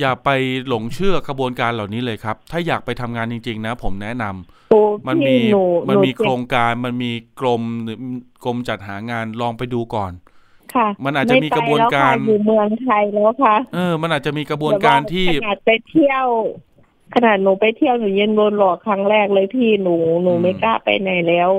[0.00, 0.30] อย่าไป
[0.68, 7.98] หลงเชื่อขบวนการเหล่านี้เลยครับ ถ้าอยากไปทำงานจริง ๆ นะ ผมแนะนำโอ้มันพี่มีหนูมันมีหโครงการมันมีกรมหรือ
[8.44, 10.12] กรมจัดหางานลองไปดูก่อน
[10.74, 16.26] ค่ะมันอาจจะมีกระบวนการไม่ไปแล้วค่ะอยู่เมืองไทยแล้วค่ะ เออ มันอาจจะมีกระบวนการที่ขนาดไปเที่ยว
[17.14, 21.50] ขนาดหนูไปเที่ยวหนูยังโดนหลอกครั้งแรกเลยพี่หนูหนูอืมไม่กล้าไปไหนแล้ว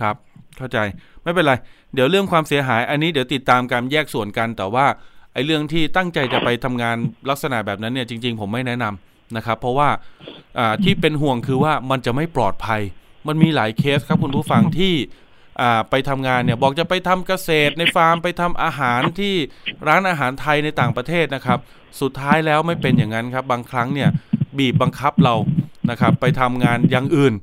[0.00, 0.16] ครับ
[0.56, 0.78] เข้าใจ
[1.22, 1.52] ไม่เป็นไร
[1.94, 4.86] เดี๋ยวเรื่องความเสียหาย อันนี้เดี๋ยวติดตามการแยกส่วนกันแต่ว่า
[5.32, 6.96] ไอ้เรื่องที่ตั้งใจจะไปทำงาน
[7.30, 9.88] ลักษณะแบบนั้นเนี่ยจริง ๆ ผมไม่แนะนำนะครับ เพราะว่า
[10.58, 12.80] อ่าที่เป็นห่วงคือว่ามันจะไม่ปลอดภัย
[13.28, 14.94] มันมีหลายเคสครับคุณผู้ฟังที่
[15.60, 19.34] อ่าไปทำงานเนี่ยบอกจะไปทำเกษตรในฟาร์มไปทำอาหารที่
[19.86, 21.58] ร้านอาหารไทยในต่างประเทศนะครับ
[22.00, 24.08] สุดท้ายแล้วไม่เป็นอย่างนั้นครับ บางครั้งเนี่ย
[24.58, 25.34] บีบบังคับเรา
[25.90, 27.34] นะครับ ไปทำงานอย่างอื่น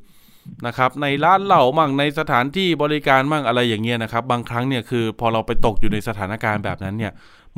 [0.68, 7.12] นะครับ ในร้านเหล้ามั่งในสถานที่บริการมั่งอะไรอย่างเงี้ยนะครับ บางครั้งเนี่ยคือพอเราไปตกอยู่ในสถานการณ์แบบนั้นเนี่ย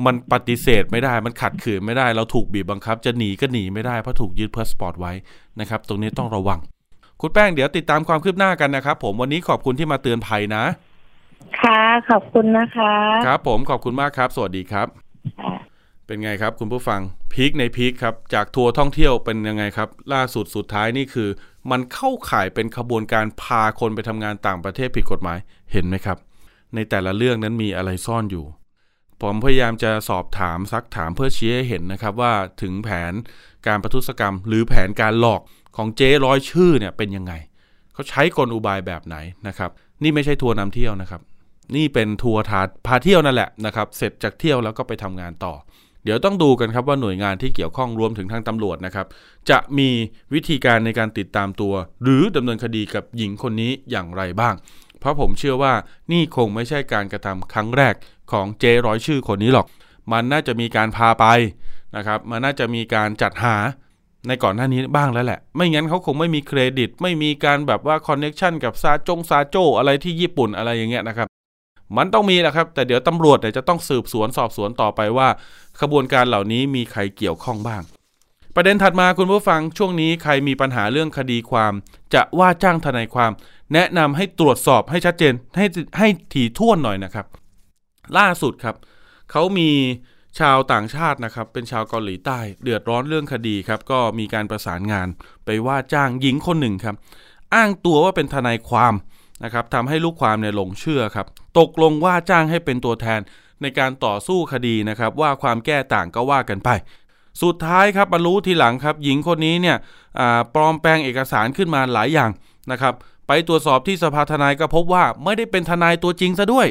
[0.06, 5.14] มันปฏิเสธไม่ได้ มันขัดขืนไม่ได้ เราถูกบีบบังคับ จะหนีก็หนีไม่ได้เพราะถูกยึดพาสปอร์ตไว้
[5.60, 6.60] นะครับ ตรงนี้ต้องระวัง
[7.22, 10.64] คุณแป้งเดี๋ยวติดตามความคืบหน้ากันนะครับผมวันนี้ขอบคุณที่มาเตือนภัยนะ
[11.62, 12.94] ค่ะ ขอบคุณนะคะ
[13.28, 14.88] ครับ ผมขอบคุณมากครับ สวัสดีครับ
[15.42, 15.55] ค่ะ
[16.08, 17.02] เป็นไงครับคุณผู้ฟัง
[17.34, 21.30] พีคในพีคครับจากทัวร์ท่องเที่ยวเป็นยังไงครับ ล่าสุดสุดท้ายนี่คือ
[21.72, 25.38] มันเข้าข่ายเป็นขบวนการพาคนไปทำงานต่างประเทศผิดกฎหมาย
[25.72, 26.18] เห็นไหมครับ
[26.76, 28.46] ในแต่ละเรื่องนั้นมีอะไรซ่อนอยู่
[29.22, 33.14] ผมพยายามจะสอบถามซักถามเพื่อชี้ให้เห็นนะครับว่าถึงแผน
[33.68, 35.42] การประทุษกรรม หรือแผนการหลอก
[35.78, 37.34] ของเจ๊ร้อยชื่อเนี่ยเป็นยังไง
[37.94, 39.16] เขาใช้กลอุบายแบบไหน
[39.48, 39.72] นะครับ
[40.04, 41.22] นี่ไม่ใช่ทัวร์นำเที่ยวนะครับ
[41.76, 45.54] นี่เป็นทัวร์ทาพาเที่ยวนั่นแหละนะครับ เสร็จจากเที่ยวแล้วก็ไปทำงานต่อ
[46.06, 49.08] เดี๋ยวต้องดูกันครับว่าหน่วยงานที่เกี่ยวข้องรวมถึงทางตำรวจนะครับ
[49.50, 49.90] จะมี
[50.34, 54.54] วิธีการในการติดตามตัว หรือดำเนินคดีกับหญิงคนนี้อย่างไรบ้าง
[55.00, 55.74] เพราะผมเชื่อว่า
[56.12, 57.96] นี่คงไม่ใช่การกระทำครั้งแรก
[58.32, 59.68] ของเจร้อยชื่อคนนี้หรอก
[60.12, 61.26] มันน่าจะมีการพาไป
[61.96, 63.56] นะครับ มันน่าจะมีการจัดหา
[64.28, 71.28] ในก่อนหน้านี้บ้างแล้วแหละ ไม่งั้นเขาคงไม่มีเครดิต ไม่มีการแบบว่าคอนเน็ชันกับซาจงซาโจอะไรที่ญี่ปุ่นอะไรอย่างเงี้ยนะครับ
[71.98, 75.28] มันต้องมีแหละครับ แต่เดี๋ยวตำรวจเนี่ยจะต้องสืบสวนสอบสวนต่อไปว่า
[75.82, 77.84] ขบวนการเหล่านี้มีใครเกี่ยวข้องบ้าง
[78.56, 81.74] ประเด็นถัดมาคุณผู้ฟังช่วงนี้ใครมีปัญหาเรื่องคดีความ
[82.14, 83.32] จะว่าจ้างทนายความ
[83.74, 85.66] แนะนำให้ตรวจสอบให้ชัดเจนให้
[85.98, 87.26] ให้ถี่ถ้วนหน่อยนะครับ
[88.18, 88.76] ล่าสุดครับ
[89.32, 89.70] เขามี
[90.40, 95.08] ชาวต่างชาตินะครับเป็นชาวเกาหลีใต้ เดือดร้อนเรื่องคดีครับ ก็มีการประสานงาน
[95.46, 96.96] ไปว่าจ้างหญิงคนหนึ่งครับ
[97.54, 98.94] อ้างตัวว่าเป็นทนายความ
[99.44, 101.28] นะครับทำให้ลูกความเนี่ยหลงเชื่อครับ
[101.60, 103.20] ตกลงว่าจ้างให้เป็นตัวแทน
[103.62, 106.70] ในการต่อสู้คดีนะครับ ว่าความแก้ต่างก็ว่ากันไป
[107.44, 109.78] สุดท้ายครับมารู้ทีหลังครับ หญิงคนนี้เนี่ย
[110.56, 112.32] ปลอมแปลงเอกสารขึ้นมาหลายอย่าง
[112.72, 112.94] นะครับ
[113.28, 116.68] ไปตรวจสอบที่สภาทนายก็พบว่าไม่ได้เป็นทนายตัวจริงซะด้วย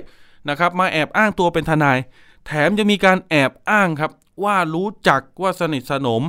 [0.49, 1.99] นะครับ มาแอบอ้างตัวเป็นทนาย
[2.47, 4.11] แถมจะมีการแอบอ้างครับ
[4.45, 6.23] ว่ารู้จักว่าสนิทสนม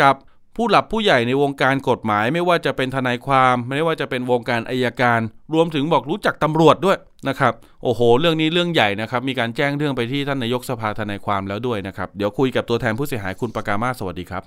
[0.00, 0.14] กับ
[0.60, 5.20] ผู้หลับผู้ใหญ่ในวงการกฎหมาย ไม่ว่าจะเป็นทนายความไม่ว่าจะเป็นวงการอายการ
[5.54, 7.52] รวมถึงบอกรู้จักตำรวจด้วยนะครับ
[7.84, 14.42] โอ้โห เรื่องนี้เรื่องใหญ่นะครับ มีการแจ้งเรื่องไปที่ท่านนายกสภาทนายความแล้วด้วยนะครับเดี๋ยวคุยกับตัวแทนผู้เสียหายคุณประกามาสวัสดีครับ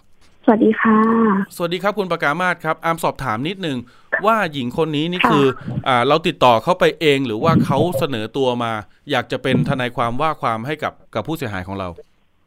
[0.45, 0.97] สวัสดีค่ะ
[1.55, 3.77] สวัสดีครับคุณประกามาศครับอามสอบถามนิดนึง
[4.25, 5.45] ว่าหญิงคนนี้นี่คือ
[5.87, 8.71] อ่าเราติดต่อเขาไปเองหรือว่าเขาเสนอตัวมา
[9.11, 11.89] อยากจะเป็นทนายความว่าความให้กับกับผู้เสียหายของเรา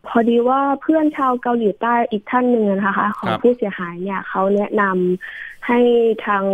[0.08, 5.78] พอดีว่าเพื่อนชาวเกาหลีใต้อีกท่านหนึ่งนะคะ ของครับผู้เสียหายเนี่ยเขาแนะนำให้
[6.26, 6.44] ทาง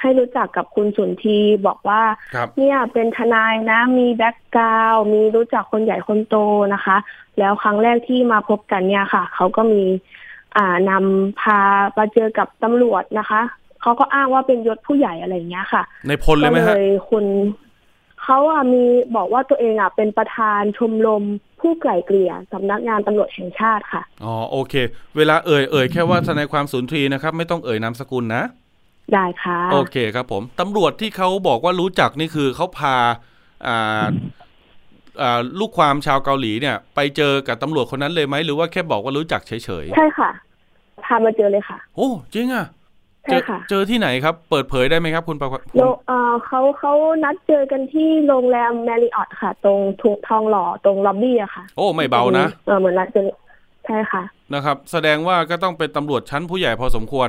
[0.00, 2.02] ให้รู้จักกับคุณสุนทรีบอกว่า
[2.34, 6.36] ครับเนี่ยเป็นทนายนะ มีแบ็กกราวมีรู้จักคนใหญ่คนโต
[6.74, 6.96] นะคะ
[7.38, 9.82] แล้วครั้งแรกที่มาพบกันเนี่ยค่ะ เขาก็มี
[10.56, 11.60] อ่านำพา
[11.98, 13.40] มาเจอกับตำรวจนะคะ
[13.82, 17.24] เขาก็อ้างว่าเป็นยศผู้ใหญ่อะไรอย่างเงี้ยค่ะ ในพลเลยไหมก็ฮะเลยคุณ
[18.26, 18.84] เขาอะมี
[19.16, 21.24] บอกว่าตัวเองอะเป็นประธานชมรม
[21.60, 24.74] ผู้ไกล่เกลี่ยสำนักงานตำรวจแห่งชาติค่ะ อ๋อโอเค
[25.16, 28.42] เวลาเอ่ยเอ่ยแค่ว่าทนายความสุนทรีนะครับ ไม่ต้องเอ่ยนามสกุลนะ
[29.12, 32.96] ได้ค่ะ โอเคครับผมตำรวจที่เขาบอกว่ารู้จักนี่คือเขาพา
[33.66, 34.06] อ่า
[35.22, 40.30] อ่าลูกความชาวเกาหลีเนี่ย ไปเจอกับตำรวจคนนั้นเลยไหมหรือว่าแค่บอกว่ารู้จักเฉยใช่ค่ะ
[41.04, 42.75] พามาเจอเลยค่ะๆโอ้จริงอะเจ
[43.26, 46.92] ใช่อค่ะ เจอที่ไหนครับ เปิดเผยได้ไหมครับ คุณประคุณโลเอ่อเขาเขา
[47.24, 53.28] นัดเจอกันที่โรงแรมแมริออตค่ะ ตรงทุกทองหล่อตรงล็อบบี้อะค่ะ โอ้ ไม่เบานะเออเหมือนนัดเจอ
[53.86, 54.22] ใช่ค่ะ
[54.54, 57.28] นะครับ แสดงว่าก็ต้องเป็นตำรวจชั้นผู้ใหญ่พอสมควร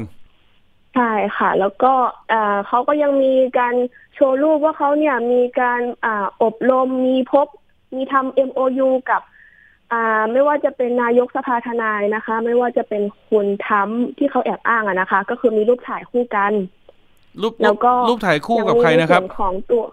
[0.95, 1.93] ใช่ค่ะ แล้วก็
[2.29, 3.75] เอ่อเขาก็ยังมีการ
[4.13, 7.47] โชว์รูปว่าเขาเนี่ยมีการอ่าอบรมมีพบ
[7.95, 9.21] มีทำ MOU กับ
[9.93, 16.53] อ่าไม่ว่าจะเป็นนายกสภาทนายนะคะ ไม่ว่าจะเป็นคุณทั้มที่เขาแอบอ้างอะนะคะ ก็คือมีรูปถ่ายคู่กัน
[17.41, 19.83] รูปแล้วก็รูปถ่ายคู่กับใครนะครับยังมีใส่วนของตัว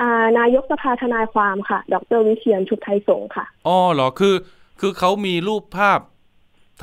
[0.00, 4.34] อ่านายกสภาทนายความค่ะ ดรวิเชียนชุดไทยสงฆ์ค่ะอ๋อเหรอคือ
[4.80, 6.00] คือเขามีรูปภาพ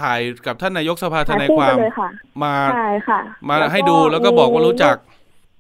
[0.02, 2.10] ถ่ายกับท่านนายกสภาทถ่ายนายคู่ควากัมนเลยค่ะ
[2.44, 4.96] มาใช่ค่ะ มาแล้วให้ดูแล้วก็บอกว่ารู้จัก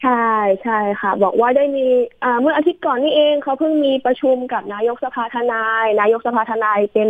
[0.03, 0.29] ใช่
[0.63, 1.85] ใช่ค่ะ บอกว่าได้มี
[2.23, 7.07] อ่าเมื่ออาทิตย์ก่อนนี่เองเขาเพิ่งมีประชุมกับนายกสภาทนาย นายกสภาทนายเป็น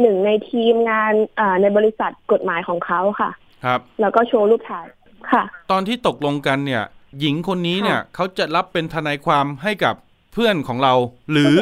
[0.00, 3.30] หนึ่งในทีมงานอ่าในบริษัทกฎหมายของเขาค่ะ
[3.64, 4.86] ครับ แล้วก็โชว์รูปถ่าย
[5.32, 6.82] ค่ะ ตอนที่ตกลงกันเนี่ย
[7.20, 9.94] หญิงคนนี้เนี่ยเขาจะรับเป็นทนายความให้กับ
[10.32, 10.94] เพื่อนของเรา
[11.32, 11.54] หรือ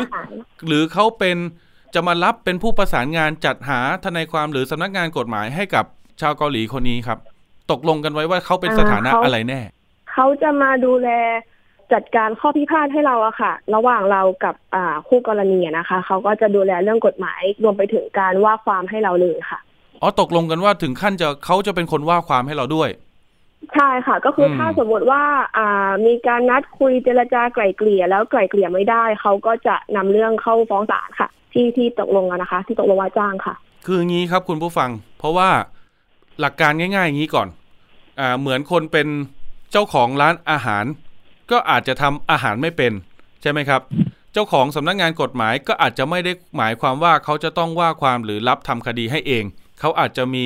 [0.66, 1.37] หรือเขาเป็น
[1.95, 5.85] จะมารับเป็นผู้ประสานงานจัดหาทนายความหรือสำนักงานกฎหมายให้กับ
[6.21, 7.18] ชาวเกาหลีคนนี้ครับ
[7.71, 9.61] ตกลงกันไว้ว่าเขาเป็นอ่าสถานะเขาอะไรแน่
[10.12, 11.09] เขาจะมาดูแล
[11.92, 19.59] จัดการข้อพิพาทให้เราอะค่ะ ระหว่างเรากับอ่าคู่กรณีอะนะคะเขาก็จะดูแลเรื่องกฎหมายรวมไปถึงการว่าความให้เราเลยค่ะ
[20.03, 22.90] อ๋อตกลงกันว่าถึงขั้นจะเขาจะเป็นคนว่าความให้เราด้วย
[23.75, 25.22] ใช่ค่ะ ก็คืออมถ้าสมมติว่า
[25.57, 33.55] อ่า มีการนัดคุยเจรจาไกล่เกลี่ยแล้วไกล่เกลี่ยไม่ได้เขาก็จะนำเรื่องเข้าฟ้องศาลค่ะ ที่ที่ตกลงกันนะคะ ที่ตกลงว่าจ้างค่ะ
[33.87, 35.48] คืออย่างนี้ครับคุณผู้ฟัง เพราะว่า
[36.40, 37.48] หลักการง่ายๆอย่างนี้ก่อน
[38.20, 39.09] อ่าเหมือนคนเป็น
[39.72, 40.85] เจ้าของร้านอาหาร
[41.50, 42.92] ก็อาจจะทำอาหารไม่เป็น
[43.42, 43.80] ใช่ไหมครับ
[44.32, 49.44] เจ้าของสำนักงานกฎหมายก็อาจจะไม่ได้หมายความว่าเขาจะต้องว่าความหรือรับทำคดีให้เอง
[49.80, 50.44] เขาอาจจะมี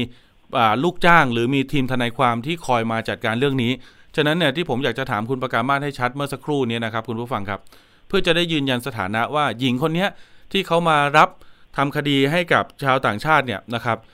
[0.82, 3.72] ลูกจ้างหรือมีทีมทนายความที่คอยมาจัดการเรื่องนี้
[4.16, 7.60] ฉะนั้นเนี่ยที่ผมอยากจะถามคุณประกามาศให้ชัดเมื่อสักครู่นี้นะครับคุณผู้ฟังครับ
[8.08, 10.06] เพื่อจะได้ยืนยันสถานะว่าหญิงคนนี้
[10.52, 11.28] ที่เขามารับ
[11.76, 14.06] ทำคดีให้กับชาวต่างชาติเนี่ยนะครับเ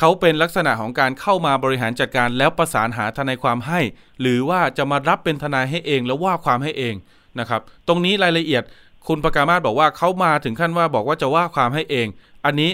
[0.00, 3.80] ขาเป็นลักษณะของการเข้ามาบริหารจัดการแล้วประสานหาทนายความให้
[4.20, 6.94] หรือว่าจะมารับเป็นทนายให้เองแล้วว่าความให้เอง
[7.40, 8.62] นะครับ ตรงนี้รายละเอียด
[9.08, 12.06] คุณประกามาศบอกว่าเขามาถึงขั้นว่าบอกว่าจะว่าความให้เอง
[12.44, 12.70] อันนี้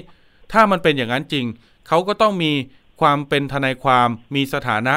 [0.52, 1.44] ถ้ามันเป็นอย่างนั้นจริง
[1.88, 2.52] เขาก็ต้องมี
[3.00, 4.96] ความเป็นทนายความมีสถานะ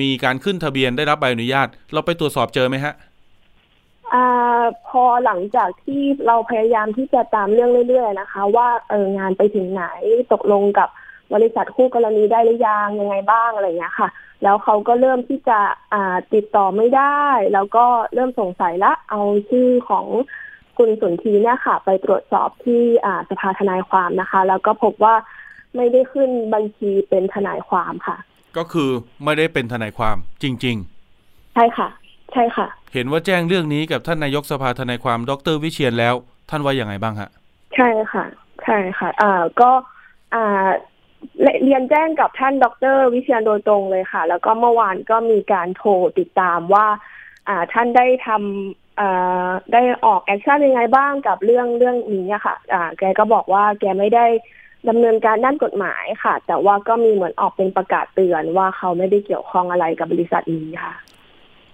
[0.00, 2.94] มีการขึ้นทะเบียนได้รับใบอนุญาต เราไปตรวจสอบเจอไหมฮะ
[4.12, 4.14] อ
[4.88, 9.84] พอหลังจากที่เราพยายามที่จะตามเรื่องเรื่อยๆนะคะ ว่าเอองานไปถึงไหน
[10.32, 10.88] ตกลงกับ
[11.34, 14.08] บริษัทคู่กรณีได้หรือยังยังไงบ้างอะไรอย่างเงี้ยค่ะ
[14.42, 15.58] แล้วเขาก็เริ่มที่จะ
[15.92, 20.06] อ่าติดต่อไม่ได้ แล้วก็เริ่มสงสัยละเอาชื่อของ
[20.78, 25.14] คุณสุนทีเนี่ยค่ะ ไปตรวจสอบที่อ่าสภาทนายความนะคะ แล้วก็พบว่า
[25.76, 28.16] ไม่ได้ขึ้นบัญชีเป็นทนายความค่ะ
[28.56, 28.90] ก็คือ
[29.24, 30.76] ไม่ได้เป็นทนายความจริง
[31.16, 31.88] ๆ ใช่ค่ะ
[32.32, 36.14] ใช่ค่ะ เห็นว่าแจ้งเรื่องนี้กับท่านนายกสภาทนายความดรวิเชียนแล้ว
[36.50, 37.30] ท่านว่าอย่างไงบ้างฮะ
[37.74, 38.24] ใช่ค่ะ
[38.64, 39.70] ใช่ค่ะอ่าก็
[40.34, 40.68] อ่า
[41.64, 46.86] เรียนแจ้งกับท่านดร วิเชียนโดยตรงเลยค่ะ แล้วก็เมื่อวานก็มีการโทรติดตามว่า
[47.48, 54.26] อ่าท่านได้ทำได้ออก action ยังไงบ้างกับเรื่องเรื่องนี้ค่ะ อ่า แกก็บอกว่าแกไม่ได้
[54.88, 60.94] ดำเนินการด้านกฎหมายค่ะ แต่ว่าก็มีเหมือนออกเป็นประกาศเตือนว่าเขาไม่ได้เกี่ยวข้องอะไรกับบริษัทนี้ค่ะ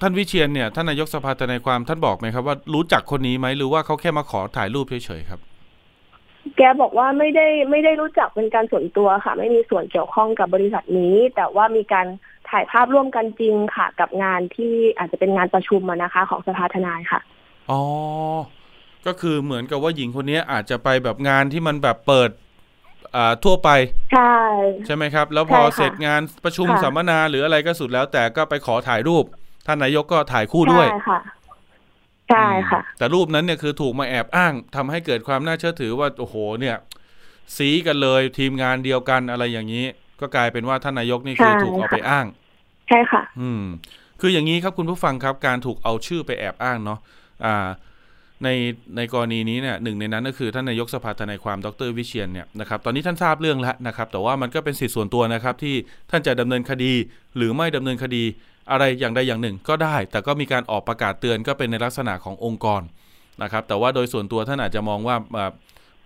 [0.00, 5.40] ท่านวิเชียนเนี่ยท่านนายกสภาทนายความท่านบอกไหมครับว่ารู้จักคนนี้ไหมหรือว่าเขาแค่มาขอถ่ายรูปเฉยๆครับ
[6.56, 12.06] แกบอกว่าไม่ได้ไม่ได้รู้จักเป็นการส่วนตัวค่ะ ไม่มีส่วนเกี่ยวข้องกับบริษัทนี้ แต่ว่ามีการ
[12.50, 17.20] ถ่ายภาพร่วมกันจริงค่ะ กับงานที่อาจจะเป็นงานประชุมนะคะ ของสภาทนายค่ะ
[17.70, 17.82] อ๋อ
[19.06, 22.30] ก็คือเหมือนกับว่าหญิงคนนี้อาจจะไปแบบงานที่มันแบบเปิด
[23.16, 23.70] อ่าทั่วไป
[24.12, 24.36] ใช่
[24.86, 29.24] ใช่ไหมครับ แล้วพอเสร็จงานประชุมสัมมนาหรืออะไรก็สุดแล้วแต่ก็ไปขอถ่ายรูป
[29.66, 31.20] ท่านนายกก็ถ่ายคู่ด้วยใช่ค่ะ
[32.30, 36.76] ใช่ค่ะ แต่รูปนั้นเนี่ยคือถูกมาแอบอ้างทำให้เกิดความน่าเชื่อถือว่าโอ้โห เนี่ย
[37.56, 39.86] สีกันเลยทีมงานเดียวกันอะไรอย่างนี้
[40.20, 42.26] ก็กลายเป็นว่าท่านนายกนี่คือถูกเอาไปอ้าง
[42.88, 43.62] ใช่ค่ะ อืม
[44.20, 46.98] คืออย่างนี้ครับคุณผู้ฟังครับการถูกเอาชื่อไปแอบอ้างเนาะ
[47.44, 47.66] อ่า
[48.44, 48.48] ใน
[48.96, 55.74] ในกรณีนี้เนี่ยหนึ่งในนั้นก็คือท่านนายกสภาทนายความดรวิเชียนเนี่ยนะครับตอนนี้ท่านทราบเรื่องแล้วนะครับ แต่ว่ามันก็เป็นสิทธิส่วนตัวนะครับที่
[56.10, 56.92] ท่านจะดำเนินคดี
[57.36, 58.24] หรือไม่ดำเนินคดี
[58.70, 62.82] อะไรอย่างใดอย่างหนึ่งก็ได้ แต่ก็มีการออกประกาศเตือนก็เป็นในลักษณะขององค์กร
[63.42, 65.16] นะครับ แต่ว่าโดยส่วนตัวท่านอาจจะมองว่า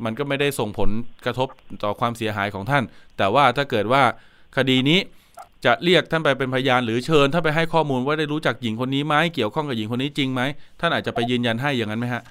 [0.04, 0.90] มันก็ไม่ได้ส่งผล
[1.24, 1.48] กระทบ
[1.84, 2.84] ต่อความเสียหายของท่าน
[3.18, 4.02] แต่ว่าถ้าเกิดว่า
[4.56, 4.98] คดีนี้
[5.64, 10.40] จะเรียกท่านไปเป็นพยานหรือเชิญท่านไปให้ข้อมูลว่าได้รู้จักหญิงคนนี้ไหมเกี่ยวข้องกับหญิงคนนี้จริงไหม
[10.80, 12.22] ท่านอาจจะไปยืนยันให้อย่างนั้นไหมฮะ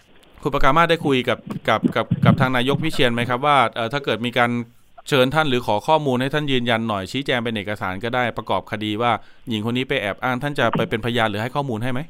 [0.42, 1.40] คุณประกามาได้คุยกับ
[1.70, 3.58] กับกับกับทางนายกพิเชียนไหมครับว่า
[3.94, 4.52] ถ้าเกิดมีการ
[5.08, 9.12] เชิญท่านหรือขอข้อมูลให้ท่านยืนยันหน่อยชี้แจงเป็นเอกสารก็ได้ประกอบคดีว่า
[9.50, 12.02] หญิงคนนี้ไปแอบอ้างท่านจะไปเป็นพยานหรือให้ข้อมูลให้ไหม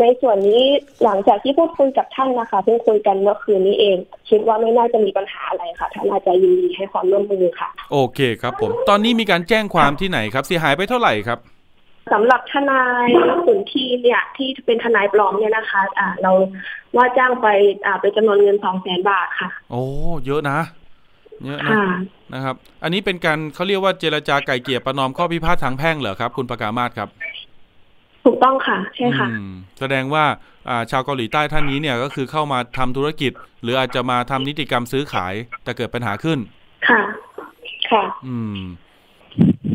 [0.00, 0.64] ในส่วนนี้
[1.04, 3.96] หลังจากที่พูดคุยกับท่านนะคะเพิ่งคุยกันเมื่อคืนนี้เอง
[4.30, 11.38] คิดว่าไม่น่าจะมีปัญหาอะไรค่ะท่านอาจจะยินดีให้ความร่วมมือค่ะ โอเคครับผม ตอนนี้มีการแจ้งความที่ไหนครับเสียหายไปเท่าไหร่ครับ
[12.12, 13.08] สำหรับทนาย
[13.46, 16.32] สุนทีเนี่ยที่เป็นทนายปลอมเนี่ยนะคะ อ่า เรา
[16.96, 17.46] ว่าจ้างไป
[17.86, 19.82] อ่าเป็นจำนวนเงินสองแสนบาทค่ะ โอ้
[20.26, 20.58] เยอะนะ
[21.44, 21.76] เยอะนะ
[22.34, 27.08] นะครับ อันนี้เป็นการเขาเรียกว่าเจรจาไก่เกี่ยประนอมข้อพิพาททางแพ่งเหรอครับ คุณประกามาศครับ
[28.24, 29.26] ถูกต้องค่ะ ใช่ค่ะ
[29.78, 30.24] แสดงว่า
[30.90, 36.38] ชาวเกาหลีใต้ท่านนี้เนี่ยก็คือเข้ามาทำธุรกิจ หรืออาจจะมาทำนิติกรรมซื้อขายแต่เกิดปัญหาขึ้น
[36.88, 37.00] ค่ะ
[37.90, 38.60] ค่ะ อืม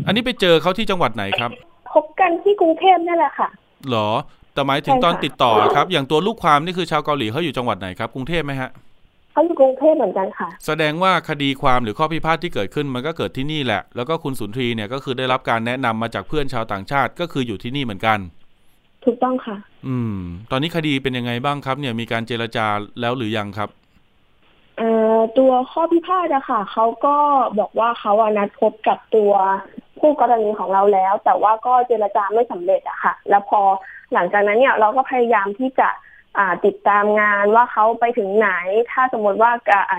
[0.06, 1.50] อันนี้ไปเจอเขาที่จังหวัดไหนครับ
[1.92, 3.48] พบกันที่กรุงเทพนี่แหละค่ะ
[3.90, 4.08] หรอ
[4.52, 8.70] แต่หมายถึงตอนติดต่อครับ อย่างตัวลูกความนี่คือชาวเกาหลีเขาอยู่จังหวัดไหนครับกรุงเทพไหมฮะ
[9.36, 18.18] เขาอยู่กรุงเทพเหมือนกันค่ะ แสดงว่าคดีความหรือข้อพิพาทที่เกิดขึ้นมันก็เกิดที่นี่แหละ แล้วก็คุณสุนทรีเนี่ยก็คือได้รับการแนะนำมาจากเพื่อนชาวต่างชาติก็คืออยู่ที่นี่เหมือนกัน
[19.04, 20.18] ถูกต้องค่ะ อืม
[20.50, 22.66] ตอนนี้คดีเป็นยังไงบ้างครับเนี่ยมีการเจรจา
[23.00, 23.68] แล้วหรือยังครับ
[24.78, 27.16] เอ่อตัวข้อพิพาทอะค่ะเขาก็
[27.58, 29.32] บอกว่าเขาอนัดพบกับตัว
[30.00, 33.60] ผู้กรณีของเราแล้ว แต่ว่าก็เจรจาไม่สำเร็จอะค่ะ แล้วพอ
[34.12, 35.88] หลังจากนั้นเนี่ยเราก็พยายามที่จะ
[36.66, 38.50] ติดตามงานว่าเขาไปถึงไหน
[38.92, 39.50] ถ้าสมมติว่า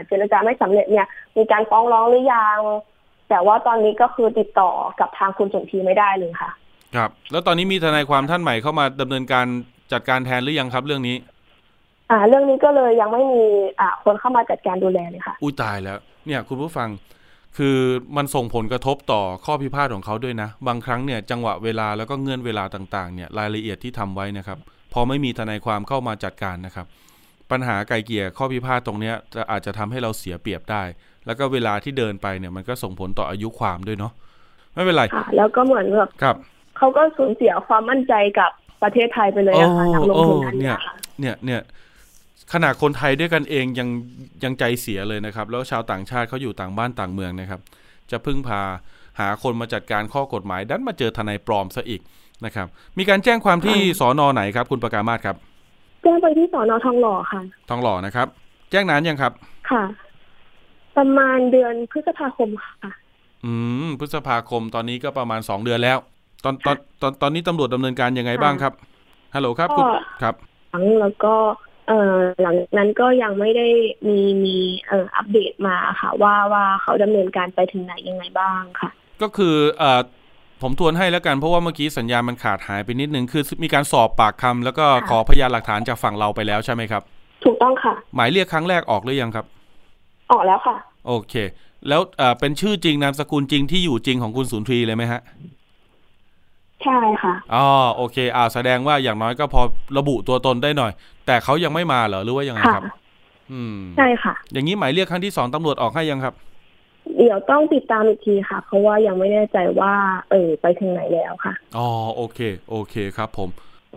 [0.07, 2.59] เจรจาไม่สำเร็จเนี่ย มีการฟ้องร้องหรือยัง
[3.29, 6.49] แต่ว่าตอนนี้ก็คือติดต่อกับทางคุณสนทีไม่ได้เลยค่ะ
[6.95, 9.45] ครับ แล้วตอนนี้มีทนายความท่านใหม่เข้ามาดำเนินการ
[9.91, 11.15] จัดการแทนหรือยังครับ เรื่องนี้
[12.11, 13.43] อ่า เรื่องนี้ก็เลยยังไม่มี
[13.79, 16.89] อ่าคนเข้ามาจัดการดูแลเลยค่ะ อุ้ยตายแล้ว เนี่ย คุณผู้ฟัง
[17.57, 17.77] คือ
[18.17, 26.85] มันส่งผลกระทบต่อข้อพิพาทของเขาด้วยนะ บางครั้งเนี่ยจังหวะเวลาแล้วก็เงื่อนเวลาต่างๆเนี่ยรายละเอียดที่ทำไว้นะครับพ อไม่มีทนายความเข้ามาจัดการนะครับ
[27.51, 30.83] ปัญหาไกลเกี่ยข้อพิพาทตรงนี้จะอาจจะทำให้เราเสียเปรียบได้
[31.25, 34.13] แล้วก็เวลาที่เดินไปเนี่ยมันก็ส่งผลต่ออายุความด้วยเนาะ
[34.73, 36.35] ไม่เป็นไรค่ะแล้วก็เหมือนแบบครับ
[36.77, 38.51] เขาก็สูญเสียความมั่นใจกับ
[38.83, 40.77] ประเทศไทยไปเลยอะค่ะทางลงทุนเนี่ย
[41.19, 41.61] เนี่ยเนี่ย
[42.53, 43.89] ขนาดคนไทยด้วยกันเองยัง
[44.43, 47.61] ยังใจเสียเลยนะครับ แล้วชาวต่างชาติเขาอยู่ต่างบ้านต่างเมืองนะครับ
[48.11, 48.61] จะพึ่งพา
[49.19, 52.01] หาคนมาจัดการข้อกฎหมาย ดันมาเจอทนายปลอมซะอีก
[52.45, 52.67] นะครับ
[52.97, 55.35] มีการแจ้งความที่สอนอไหนครับ คุณประกามาศครับ
[56.03, 58.27] แจ้งไปที่สอนอทองหล่อค่ะ ทองหล่อนะครับ
[58.71, 59.31] แจ้งนานยังครับ
[59.71, 59.83] ค่ะ
[60.97, 62.91] ประมาณเดือนพฤษภาคมค่ะ
[63.45, 63.53] อื
[63.85, 65.97] ม พฤษภาคมตอนนี้ก็ประมาณสองเดือนแล้ว
[66.43, 68.73] ตอนตอนตอนตอนนี้ตำรวจดำเนินการยังไงบ้างครับ
[69.35, 70.35] ฮัลโหลครับคุณก็ครับ
[70.71, 71.35] หลังแล้วก็
[71.87, 73.67] เอ่อหลังนั้นก็ยังไม่ได้
[74.07, 74.57] มีมี
[74.87, 78.89] เอ่ออัปเดตมาค่ะ ว่าว่าเขาดำเนินการไปถึงไหนยังไงบ้างค่ะ
[79.21, 80.01] ก็คือเอ่อ
[80.61, 87.01] ผมทวนให้แล้วกันเพราะว่าเมื่อกี้สัญญาณมันขาดหายไปนิดนึงคือมีการสอบปากคำแล้วก็ค่ะขอพยานหลักฐานจากฝั่งเราไปแล้วใช่ไหมครับ
[87.43, 89.45] ถูกต้องค่ะ หมายเรียกครั้งแรกออกหรือยังครับ
[90.31, 90.75] ออกแล้วค่ะ
[91.07, 91.33] โอเค
[91.87, 95.21] แล้วเอ่อเป็นชื่อจริงนามสกุลจริงที่อยู่จริงของคุณสุนทรีเลยไหมฮะ
[96.83, 99.61] ใช่ค่ะอ๋อโอเคอ่าแสดงว่าอย่างน้อยก็พอ
[99.97, 100.91] ระบุตัวตนได้หน่อย
[101.25, 102.83] แต่เขายังไม่มาเหรอหรือว่ายังไงค่ะครับ
[103.51, 106.33] อืมใช่ค่ะ อย่างนี้หมายเรียกครั้งที่สองตำรวจออกให้ยังครับ
[107.17, 109.93] เดี๋ยวต้องติดตามอีกทีค่ะ เพราะว่ายังไม่แน่ใจว่า
[110.31, 112.39] เออไปถึงไหนแล้วค่ะ อ๋อโอเค
[112.69, 113.49] โอเคครับผม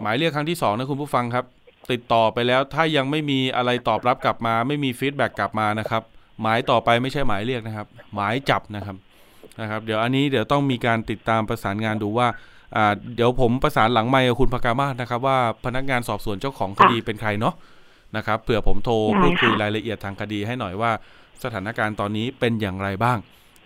[0.03, 1.45] หมายเรียกครั้งที่สองนะคุณผู้ฟังครับ
[1.93, 6.03] ติดต่อไปแล้วถ้ายังไม่มีอะไรตอบรับกลับมา ไม่มีฟีดแบ็กกลับมานะครับ
[6.43, 8.97] หมายต่อไปไม่ใช่หมายเรียกนะครับ หมายจับนะครับ
[9.61, 12.29] นะครับเดี๋ยวอันนี้เดี๋ยวต้องมีการติดตามประสานงานดูว่า
[12.77, 17.55] อ่าเดี๋ยวผมประสานหลังไมค์กับคุณพกามาศนะครับ ว่าพนักงานสอบสวนเจ้าของคดีเป็นใครเนาะ
[18.17, 20.91] นะครับเผื่อผมโทรได้พูดคุยค่ะรายละเอียดทางคดีให้หน่อยว่า
[21.45, 23.19] สถานการณ์ตอนนี้เป็นอย่างไรบ้าง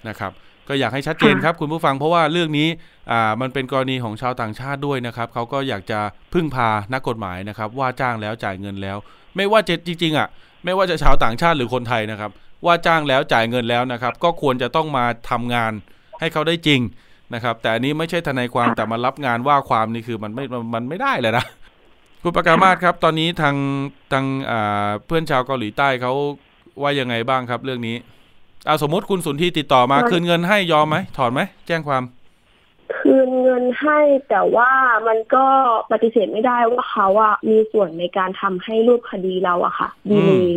[0.08, 0.32] นะครับ
[0.68, 2.68] ก็อยากให้ชัดเจนครับคุณผู้ฟังเพราะว่าเรื่องนี้
[3.10, 6.00] อ่ามันเป็นกรณีของชาวต่างชาติด้วยนะครับเขาก็อยากจะ
[6.32, 8.96] พึ่งพานักกฎหมายนะครับ ว่าจ้างแล้วจ่ายเงินแล้ว
[9.36, 10.28] ไม่ว่าจะจริงๆอะ
[10.64, 12.30] ไม่ว่าจะชาวต่างชาติหรือคนไทยนะครับ
[12.66, 15.72] ว่าจ้างแล้วจ่ายเงินแล้วนะครับ ก็ควรจะต้องมาทำงาน
[16.20, 16.80] ให้เขาได้จริง
[17.34, 20.44] นะครับ แต่อันนี้ไม่ใช่ทนายความแต่มารับงานว่าความนี่คือมันไม่
[20.74, 21.44] มันไม่ได้เลยนะ
[22.22, 23.56] คุณประกามาศครับ ตอนนี้ทาง
[24.12, 26.12] ทางอ่าเพื่อนชาวเกาหลีใต้เขา
[26.82, 27.96] ว่ายังไงบ้างครับ เรื่องนี้
[28.66, 32.02] เอาสมมติคุณสุนที่ติดต่อมาค่ะคืนเงินให้ยอมไหมถอนไหมแจ้งความ
[32.96, 33.98] คืนเงินให้
[34.28, 34.70] แต่ว่า
[35.06, 35.46] มันก็
[35.92, 40.48] ปฏิเสธไม่ได้ว่าเขาอะมีส่วนในการทำให้รูปคดีเราอะค่ะอืดีมเลย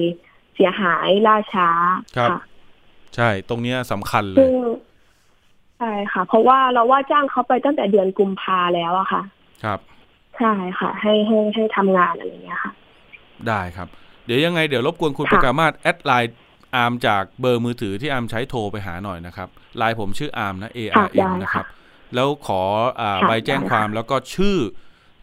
[0.56, 1.70] เสียหายล่าช้า
[2.18, 2.40] ครับค่ะ
[3.16, 4.54] ใช่ตรงเนี้ยสำคัญเลซึ่ยง
[5.78, 9.22] ใช่ค่ะ เพราะว่าเราว่าจ้างเขาไปตั้งแต่เดือนกุมภาแล้วอะค่ะ
[9.64, 9.80] ครับ
[10.38, 12.72] ใช่ค่ะ ให้ให้ให้ทำงานอะไรอย่างเงี้ยค่ะ
[13.48, 13.88] ได้ครับ
[14.28, 16.38] เดี๋ยวยังไงเดี๋ยวรบกวนคุณค่ะผกามาศ add ไลน์
[16.76, 19.48] อาร์มจากเบอร์มือถือที่อาร์มใช้โทรไปหาหน่อยนะครับ
[19.78, 22.62] ไลน์ผมชื่ออาร์มนะ A ค่ะ R ได้ M นะครับค่ะแล้วขอ
[23.00, 24.58] อ่าค่ะใบแจ้งได้ค่ะความแล้วก็ชื่อ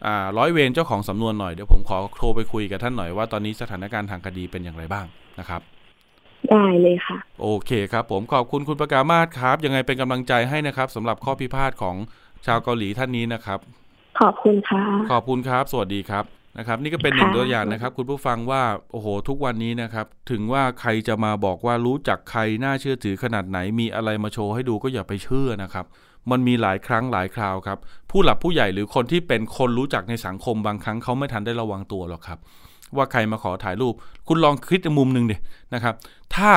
[0.05, 5.05] อ่าร้อยเวรเจ้าของสำนวนหน่อยเดี๋ยวผมขอโทรไปคุยกับท่านหน่อยว่าตอนนี้สถานการณ์ทางคดีเป็นอย่างไรบ้าง
[5.39, 5.61] นะครับ
[6.49, 11.95] ได้เลยค่ะ โอเคครับ ผมขอบคุณคุณประกามาศครับ ยังไงเป็นกำลังใจให้นะครับสำหรับข้อพิพาทของ
[12.45, 13.59] ชาวเกาหลีท่านนี้นะครับ
[14.19, 14.81] ขอบคุณค่ะ
[15.11, 16.25] ขอบคุณครับ สวัสดีครับ
[16.57, 25.85] นะครับนี่ก็เป็นหนึ่งค่ะตัวอย่างนะครับ คุณผู้ฟังว่าโอ้โหทุกวันนี้นะครับ ถึงว่าใครจะมาบอกว่ารู้จักใครน่าเชื่อถือขนาดไหนมีอะไรมาโชว์ให้ดูก็อย่าไปเชื่อนะครับ
[26.31, 27.77] มันมีหลายครั้งหลายคราวครับ
[28.11, 32.39] ผู้หลักผู้ใหญ่หรือคนที่เป็นคนรู้จักในสังคมบางครั้งเขาไม่ทันได้ระวังตัวหรอกครับ
[32.95, 33.93] ว่าใครมาขอถ่ายรูป
[34.27, 35.35] คุณลองคิดในมุมหนึ่งดิ
[35.73, 35.93] นะครับ
[36.35, 36.49] ถ้า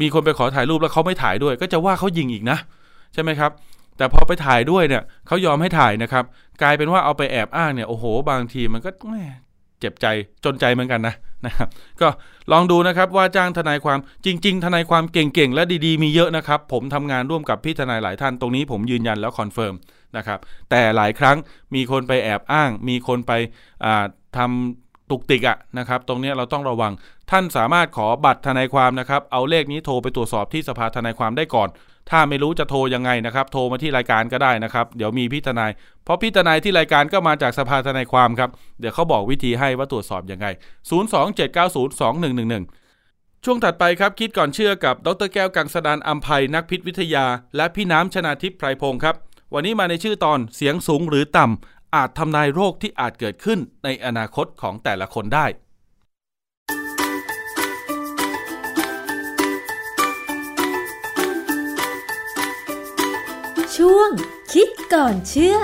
[0.00, 2.58] มีคนไปขอถ่ายรูปแล้วเขาไม่ถ่ายด้วย ก็จะว่าเขายิงอีกนะ
[3.14, 3.50] ใช่ไหมครับ
[3.96, 6.24] แต่พอไปถ่ายด้วยเนี่ยเขายอมให้ถ่ายนะครับ
[6.62, 9.16] กลายเป็นว่าเอาไปแอบอ้างเนี่ยโอ้โห บางทีมันก็แหม
[9.80, 10.06] เจ็บใจ
[10.44, 11.14] จนใจเหมือนกันนะ
[11.46, 11.68] นะครับ
[12.00, 12.08] ก็
[12.52, 19.74] ลองดูนะครับว่าจ้างทนายความจริง ๆ ทนายความเก่งๆ และดีๆ มีเยอะนะครับ ผมทำงานร่วมกับพี่ทนายหลายท่านตรงนี้ผมยืนยันแล้ว confirm
[20.16, 20.38] นะครับ
[20.70, 21.36] แต่หลายครั้ง
[21.74, 23.32] มีคนไปแอบอ้าง มีคนไป
[23.84, 24.04] อ่า
[24.36, 26.92] ทำ ตุกติกอะนะครับ ตรงนี้เราต้องระวัง
[27.30, 31.68] ท่านสามารถขอบัตรทนายความนะครับ เอาเลขนี้โทรไปตรวจสอบที่สภาทนายความได้ก่อน
[32.10, 35.70] ถ้าไม่รู้จะโทรยังไงนะครับ โทรมาที่รายการก็ได้นะครับ เดี๋ยวมีพี่ทนาย
[36.04, 38.50] เพราะพี่ทนายที่รายการก็มาจากสภาทนายความครับ
[38.80, 40.46] เดี๋ยวเขาบอกวิธีให้ว่าตรวจสอบยังไง
[40.90, 47.26] 027902111 ช่วงถัดไปครับคิดก่อนเชื่อกับดรแก้วกังสดานอัมภัยนักพิษวิทยา
[47.56, 49.14] และพี่น้ำชนาทิพย์ไพรพงศ์ครับ
[49.54, 55.46] วันนี้มาในชื่อตอนเสียงสูงหรือต่ำ อาจทำนายโรคที่อาจเกิดขึ้นในอนาคตของแต่ละคนได้
[63.76, 64.10] ช่วง
[64.52, 65.56] คิดก่อนเชื่อ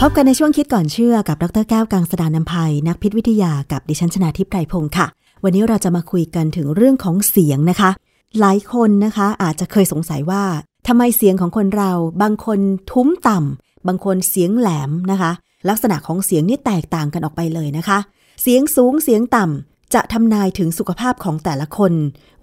[0.00, 5.06] พบกันในช่วงคิดก่อนเชื่อกับดรแก้วกังสดานนภัยนักพิษวิทยากับดิฉันชนาทิพย์ไพรพงศ์ค่ะ
[5.44, 7.90] วันนี้เราจะมาคุยกันถึงเรื่องของเสียงนะคะ
[8.38, 10.44] หลายคนนะคะอาจจะเคยสงสัยว่า
[10.86, 12.60] ทำไมเสียงของคนเรา บางคน
[12.90, 15.32] ทุ้มต่ำบางคนเสียงแหลมนะคะ
[15.68, 17.98] ลักษณะของเสียงนี่แตกต่างกันออกไปเลยนะคะ
[18.42, 21.92] เสียงสูงเสียงต่ำจะทำนายถึงสุขภาพของแต่ละคน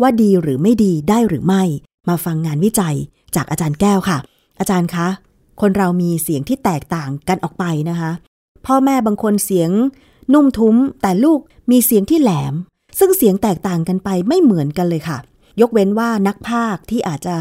[0.02, 1.64] ว่าดีหรือไม่ดีได้หรือไม่
[2.10, 2.96] มาฟังงานวิจัย
[3.36, 4.18] จากอาจารย์แก้วค่ะ
[4.60, 5.08] อาจารย์คะ
[5.62, 8.12] คนเรามีเสียงที่แตกต่างกันออกไปนะคะ
[8.66, 9.70] พ่อแม่บางคนเสียง
[10.34, 11.40] นุ่มทุ้ม แต่ลูก
[11.72, 12.54] มีเสียงที่แหลม
[13.00, 15.18] ซึ่งเสียงแตกต่างกันไปไม่เหมือนกันเลยค่ะ
[15.62, 17.36] ยกเว้นว่านักพากที่อาจจะ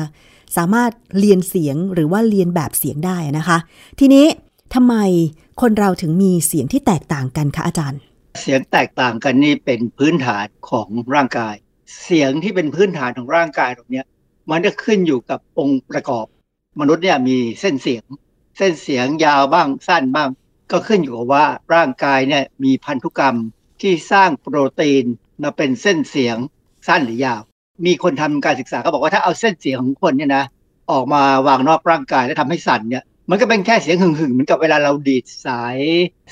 [0.56, 3.58] สามารถเรียนเสียงหรือว่าเรียนแบบเสียงได้นะคะ
[4.00, 4.26] ทีนี้
[4.74, 4.94] ทำไม
[5.60, 8.00] คนเราถึงมีเสียงที่แตกต่างกันคะอาจารย์
[8.40, 11.54] เสียงแตกต่างกันนี่เป็นพื้นฐานของร่างกาย
[12.02, 14.02] เสียงที่เป็นพื้นฐานของร่างกายตรงนี้
[14.50, 16.26] มันจะขึ้นอยู่กับองค์ประกอบ
[16.80, 18.04] มนุษย์เนี่ยมีเส้นเสียง
[18.58, 20.30] เส้นเสียงยาวบ้างสั้นบ้าง
[20.70, 23.36] ก็ขึ้นอยู่กับว่าร่างกายเนี่ยมีพันธุกรรม
[23.80, 25.04] ที่สร้างโปรตีน
[25.42, 26.36] มาเป็นเส้นเสียง
[26.88, 27.42] สั้นหรือยาว
[27.86, 30.44] มีคนทำการศึกษาเขาบอกว่าถ้าเอาเส้นเสียงของคนเนี่ยนะ
[30.90, 35.78] ออกมาวางนอกร่างกายแล้วทำให้สั่นเนี่ย มันก็เป็นแค่เสียงหึ่งๆเหมือนกับเวลาเราดีดสาย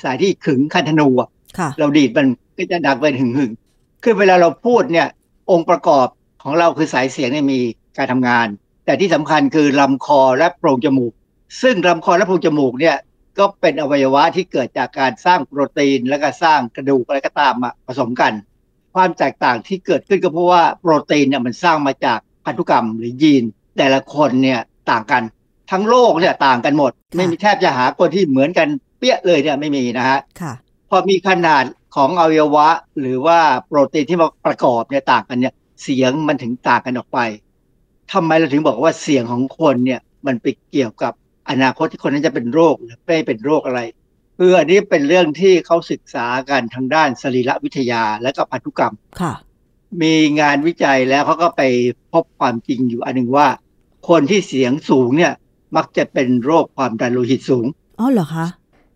[0.02, 1.28] สายที่ขึงคันธนูอะ
[1.58, 2.26] ค่ะเราดีดมัน
[2.56, 5.08] ก็จะดังเป็นหึ่งหึ่งๆคือเวลาเราพูดเนี่ย
[5.50, 6.06] องค์ประกอบ
[6.42, 7.60] ของเราคือสายเสียงเนี่ยมี
[7.98, 8.46] การทำงาน
[8.84, 11.12] แต่ที่สำคัญคือลำคอและโพรงจมูก
[11.62, 12.96] ซึ่งลำคอและโพรงจมูกเนี่ย
[13.38, 18.32] ก็เป็นอวัยวะที่เกิดจากการสร้างโปรตีน แล้วก็สร้างกระดูกอะไรก็ตามมาผสมกัน
[18.94, 23.44] ความแตกต่างที่เกิดขึ้นก็เพราะว่าโปรตีนเนี่ยมันสร้างมาจากพันธุกรรมหรือยีน
[23.78, 25.22] แต่ละคนเนี่ยต่างกัน
[25.70, 28.68] ทั้งโลกเนี่ยต่างกันหมดค่ะไม่มีแทบจะหาคนที่เหมือนกัน
[28.98, 30.52] เปี้ยเลยเนี่ยไม่มีนะฮะค่ะ
[30.90, 31.64] พอมีขนาด
[31.96, 32.68] ของอวัยวะ
[33.00, 37.18] หรือว่าโปรตีนที่มาประกอบเนี่ยต่างกันเนี่ยเสียงมันถึงต่างกันออกไป
[38.12, 41.12] ทำไมเราถึงบอกว่าเสียงของคนเนี่ยมันไปเกี่ยวกับ
[41.50, 43.80] อนาคตที่คนนั้นจะเป็นโรคหรือไม่เป็นโรคอะไร
[44.38, 49.32] คืออันนี้เป็นเรื่องที่เขาศึกษากันทางด้านสรีรวิทยาและก็พันธุกรรมค่ะ
[50.02, 51.62] มีงานวิจัยแล้วเขาก็ไป
[52.12, 53.48] พบความจริงอยู่อันหนึ่งว่า
[54.08, 55.32] คนที่เสียงสูงเนี่ย
[55.76, 57.66] มักจะเป็นโรคความดันโลหิตสูง
[58.00, 58.46] อ๋อเหรอคะ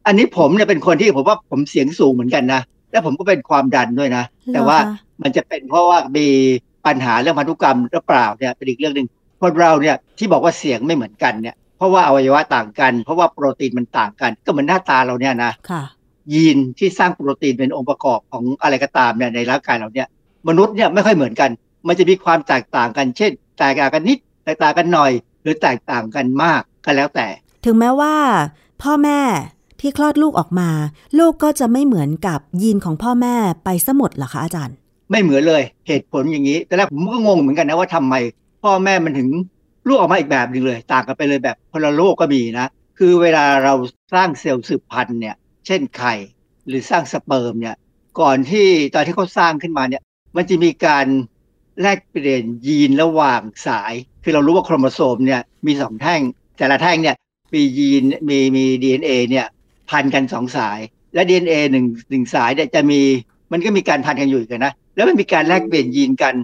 [0.06, 6.26] อันนี้ผมเนี่ยเป็นคนที่ผมว่าผมเสียงสูงเหมือนกันนะแล้วผมก็เป็นความดันด้วยนะแต่ว่าเหรอคะมันจะเป็นเพราะว่ามี
[6.86, 9.08] ปัญหาเรื่องพันธุกรรมหรือเปล่าเนี่ยเป็นอีกเรื่องหนึ่ง
[9.40, 15.82] คนเราเนี่ยที่บอกว่าเสียงไม่เหมือนกันเนี่ย เพราะว่าอวัยวะต่างกัน เพราะว่าโปรตีนมันต่างกัน ก็เหมือนหน้าตาเราเนี่ยนะค่ะ
[16.32, 20.08] ยีนที่สร้างโปรตีนเป็นองค์ประกอบของอะไรก็ตามเนี่ยในร่างกายเราเนี่ย
[20.48, 21.50] มนุษย์เนี่ยไม่ค่อยเหมือนกัน
[21.86, 25.12] มันจะมีความแตกต่างกัน เช่น แตกต่างกันนิด แตกต่างกันหน่อย
[25.42, 27.26] หรือแตกต่างกันมากก็แล้วแต่
[27.64, 28.14] ถึงแม้ว่า
[28.82, 29.20] พ่อแม่
[29.80, 30.70] ที่คลอดลูกออกมา
[31.18, 34.76] ลูกก็จะไม่เหมือนกับยีนของพ่อแม่ไปซะหมดเหรอคะอาจารย์
[35.10, 38.14] ไม่เหมือนเลยเหตุผลอย่างนี้แต่แรกผมก็งงเหมือนกันนะว่าทำไม
[38.62, 39.28] พ่อแม่มันถึง
[39.88, 42.66] ลูกออกมาอีกแบบหนึ่งเลย ต่างกันไปเลยแบบคนละโลกก็มีนะ
[42.98, 43.74] คือเวลาเรา
[44.14, 45.36] สร้างเซลล์สืบพันธุ์เนี่ย
[45.66, 46.14] เช่นไข่
[46.68, 47.76] หรือสร้างสเปิร์มเนี่ย
[48.20, 50.02] ก่อนที่ตอนที่เขาสร้างขึ้นมาเนี่ย
[50.36, 51.06] มันจะมีการ
[51.80, 56.20] แลกเปลี่ยนยีนระหว่างสาย คือเรารู้ว่าโครโมโซมเนี่ยมีสองแท่ง
[56.58, 57.16] แต่ละแท่งเนี่ย
[57.54, 59.46] มียีนมีมี DNA เนี่ย
[59.90, 60.78] พันกันสองสาย
[61.14, 63.00] และ DNA หนึ่งหนึ่งสายเนี่ยจะมี
[63.52, 66.34] มันก็มีการพันกันอยู่กันนะ แล้วมันมีการแลกเปลี่ยนยีนกัน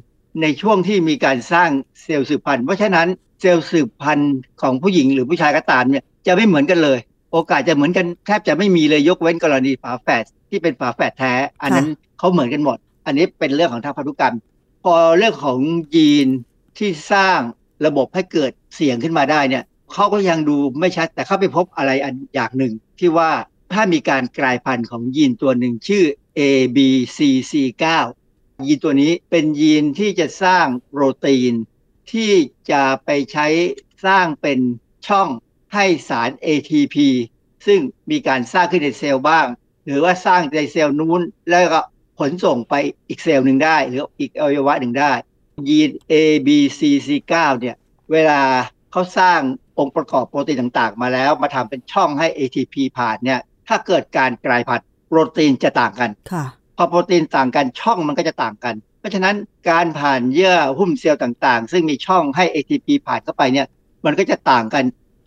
[0.43, 1.71] ในช่วงที่มีการสร้าง
[2.03, 3.09] เซลล์สืบพันธุ์ เพราะฉะนั้น
[3.41, 6.99] เซลล์สืบพันธุ์ของผู้หญิงหรือผู้ชายก็ตามเนี่ยจะไม่เหมือนกันเลย
[7.33, 11.33] โอกาสจะเหมือนกันแทบจะไม่มีเลยยกเว้นกรณีฝาแฝดที่เป็นฝาแฝดแท้
[11.63, 14.37] อันนั้นเขาเหมือนกันหมด อันนี้เป็นเรื่องของทางพันธุกรรม
[14.85, 15.59] พอเรื่องของ
[15.95, 16.29] ยีน
[16.79, 17.41] ที่สร้าง
[17.87, 23.31] ระบบให้เกิดเสียงขึ้นมาได้เนี่ยเขาก็ยังดูไม่ชัดแต่เขาไปพบอะไรอันอย่างหนึ่ง ที่ว่า
[23.73, 26.05] ถ้ามีการกลายพันธุ์ของยีนตัวหนึ่งชื่อ
[26.39, 27.85] ABCC9
[28.67, 31.55] ยีนตัวนี้เป็นยีนที่จะสร้างโปรตีน
[32.13, 32.31] ที่
[32.71, 33.47] จะไปใช้
[34.07, 34.59] สร้างเป็น
[35.09, 35.29] ช่อง
[35.75, 36.97] ให้สาร ATP
[37.67, 37.81] ซึ่ง
[38.11, 39.47] มีการสร้างขึ้นในเซลล์บ้าง
[39.85, 41.83] หรือว่าสร้างในเซลล์นู้น แล้วก็
[42.19, 42.75] ขนส่งไป
[43.09, 45.13] อีกเซลล์หนึ่งได้ หรืออีกอวัยวะหนึ่งได้
[45.69, 47.77] ยีน ABCC9 เนี่ย
[48.13, 48.41] เวลา
[48.91, 49.41] เขาสร้าง
[49.79, 56.45] องค์ประกอบโปรตีนต่างๆ มาแล้วมาทำเป็นช่องให้ ATP ผ่านเนี่ยถ้าเกิดการกลายพันธุ์โปรตีนจะต่างกันค่ะ
[56.77, 59.37] พอโปรตีนต่างกันช่องมันก็จะต่างกันเพ ราะฉะนั้น
[59.71, 63.67] การผ่านเยื่อหุ้มเซลล์ต่างๆ ซึ่งมีช่องให้ ATP ผ่านเข้าไปเนี่ย
[64.05, 64.85] มันก็จะต่างกัน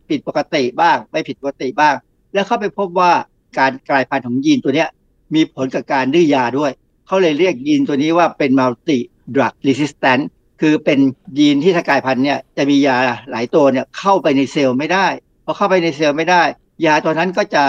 [0.10, 1.96] ผิดปกติบ้าง ไม่ผิดปกติบ้าง
[2.34, 3.12] แล้วเขาไปพบว่า
[3.60, 4.90] การกลายพันธุ์ของยีนตัวเนี้ย
[5.36, 6.72] มีผลกับการดื้อยาด้วย
[7.08, 8.98] เขาเลยเรียกยีนตัวนี้ว่าเป็น multi
[9.36, 10.24] drug resistant
[10.62, 11.00] คือเป็น
[11.40, 12.98] ยีนที่ถ้ากลายพันธุ์เนี่ยจะมียา
[13.32, 15.08] หลายตัวเนี่ยเข้าไปในเซลล์ไม่ได้
[15.46, 16.44] พอเข้าไปในเซลล์ไม่ได้
[16.86, 17.64] ยาตัวนั้นก็จะ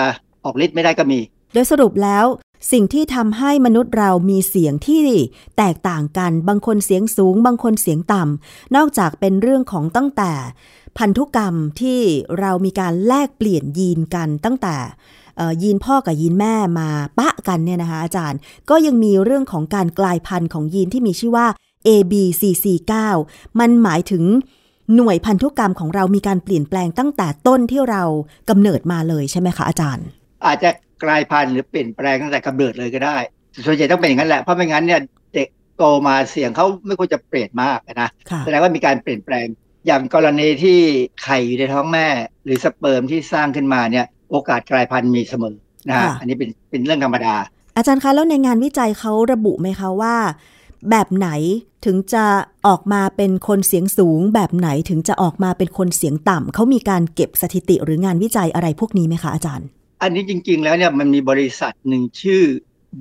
[0.44, 1.20] ออกฤทธิ์ไม่ได้ก็มี
[1.54, 2.26] โดยสรุปแล้ว
[2.72, 5.00] สิ่งที่ทำให้มนุษย์เรามีเสียงที่
[5.58, 10.32] แตกต่างกัน บางคนเสียงสูง บางคนเสียงต่ำ นอกจากเป็นเรื่องของตั้งแต่
[10.98, 12.00] พันธุกรรมที่
[12.40, 14.76] เรามีการแลกเปลี่ยนยีนกันตั้งแต่
[15.62, 16.88] ยีนพ่อกับยีนแม่มา
[17.18, 18.38] ปะกันเนี่ยนะคะอาจารย์
[18.70, 21.46] ก็ยังมีเรื่องของการกลายพันธุ์ของยีนที่มีชื่อว่า
[21.88, 22.92] ABCC9
[23.60, 24.24] มันหมายถึง
[24.94, 28.02] หน่วยพันธุกรรมของเรามีการเปลี่ยนแปลงตั้งแต่ต้นที่เรา
[28.50, 30.06] กำเนิดมาเลยใช่ไหมคะอาจารย์
[30.44, 30.70] อาจจะ
[31.02, 33.16] กลายพันธุ์หรือเปลี่ยนแปลงตั้งแต่กำเนิดเลยก็ได้
[33.66, 35.00] ส่วนใหญ่ต้องเป็นอย่างนั้นแหละเพราะไม่งั้นเนี่ย
[35.34, 39.46] เด็กโตมาเสียงเขาไม่ควรจะเปลี่ยนมากนะค่ะแสดงว่ามีการเปลี่ยนแปลง
[39.86, 40.78] อย่างกรณีที่
[41.22, 42.06] ไข่อยู่ในท้องแม่
[42.44, 45.56] หรือสเปิร์มที่สร้างขึ้นมาเนี่ย โอกาสกลายพันธุ์มีเสมอ
[45.88, 47.34] นะฮะค่ะอันนี้เป็นเป็นเรื่องธรรมดา
[47.76, 50.16] อาจารย์คะแล้วในงานวิจัยเขาระบุไหมคะว่า
[50.90, 51.28] แบบไหน
[51.84, 52.24] ถึงจะ
[52.66, 59.66] ออกมาเป็นคนเสียงสูง แบบไหนถึงจะออกมาเป็นคนเสียงต่ำเขามีการเก็บสถิติหรืองานวิจัยอะไรพวกนี้ไหมคะอาจารย์
[60.02, 62.42] อันนี้จริง ๆ แล้วเนี่ยมันมีบริษัทหนึ่งชื่อ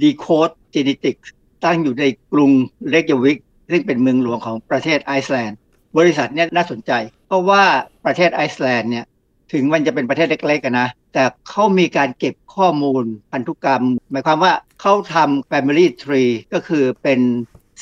[0.01, 1.27] Decode Genetics
[1.63, 2.51] ตั้งอยู่ในกรุง
[2.91, 3.37] เรกยาวิก
[3.71, 5.57] ซึ่งเป็นเมืองหลวงของประเทศไอซ์แลนด์
[5.97, 6.91] บริษัทเนี่ยน่าสนใจ
[7.27, 7.63] เพราะว่า
[8.05, 9.05] ประเทศไอซ์แลนด์เนี่ย
[9.53, 17.19] ถึงมันจะเป็นประเทศเล็กๆกันนะ แต่เขามีการเก็บข้อมูลพันธุกรรม หมายความว่าเขาทำ Family Tree ก็คือเป็น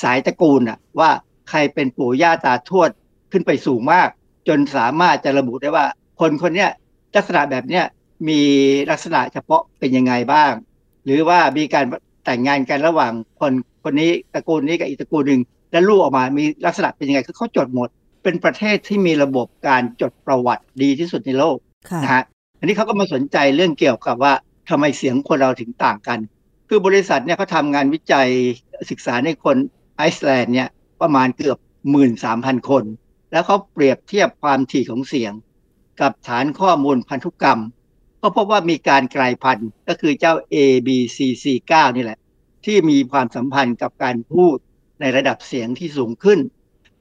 [0.02, 1.10] สายตระกูลอะว่า
[1.50, 2.90] ใครเป็นปู่ย่าตาทวด
[3.32, 4.08] ขึ้นไปสูงมาก
[4.48, 5.86] จนสามารถจะระบุได้ว่า
[6.20, 6.66] คนคนนี้
[7.14, 7.84] ลักษณะแบบเนี้ย
[8.28, 8.40] มี
[8.90, 10.52] ลักษณะเฉพาะเป็นยังไงบ้าง
[11.04, 11.84] หรือว่ามีการ
[12.24, 13.52] แต่งงานกันระหว่างคน
[13.84, 15.40] คนนี้ตระกูลนี้กับอีกตระกูลหนึ่ง
[15.72, 17.88] แล้วลูกออกมามีลักษณะเป็นยังไงคือเขาจดหมด
[18.22, 21.56] เป็นประเทศที่มีระบบการจดประวัติดีที่สุดในโลก
[21.90, 22.22] ค่ะนะฮะ
[22.58, 24.32] อันนี้เขาก็มาสนใจเรื่องเกี่ยวกับว่า
[24.68, 26.18] ทำไมเสียงคนเราถึงต่างกัน
[26.68, 28.28] คือบริษัทเนี่ยเขาทำงานวิจัย
[28.90, 29.56] ศึกษาในคน
[29.96, 30.68] ไอซ์แลนด์เนี่ย
[31.02, 31.58] ประมาณเกือบ
[31.90, 32.84] หมื่นสามพันคน
[33.32, 35.32] แล้วเขาเปรียบเทียบความถี่ของเสียง
[36.00, 37.60] กับฐานข้อมูลพันธุกรรม
[38.28, 42.18] ก็พบว่ามีการกลายพันธุ์ก็คือเจ้า ABCC9 นี่แหละ
[42.64, 44.56] ที่มีความสัมพันธ์กับการพูด
[45.00, 46.38] ในระดับเสียงที่สูงขึ้น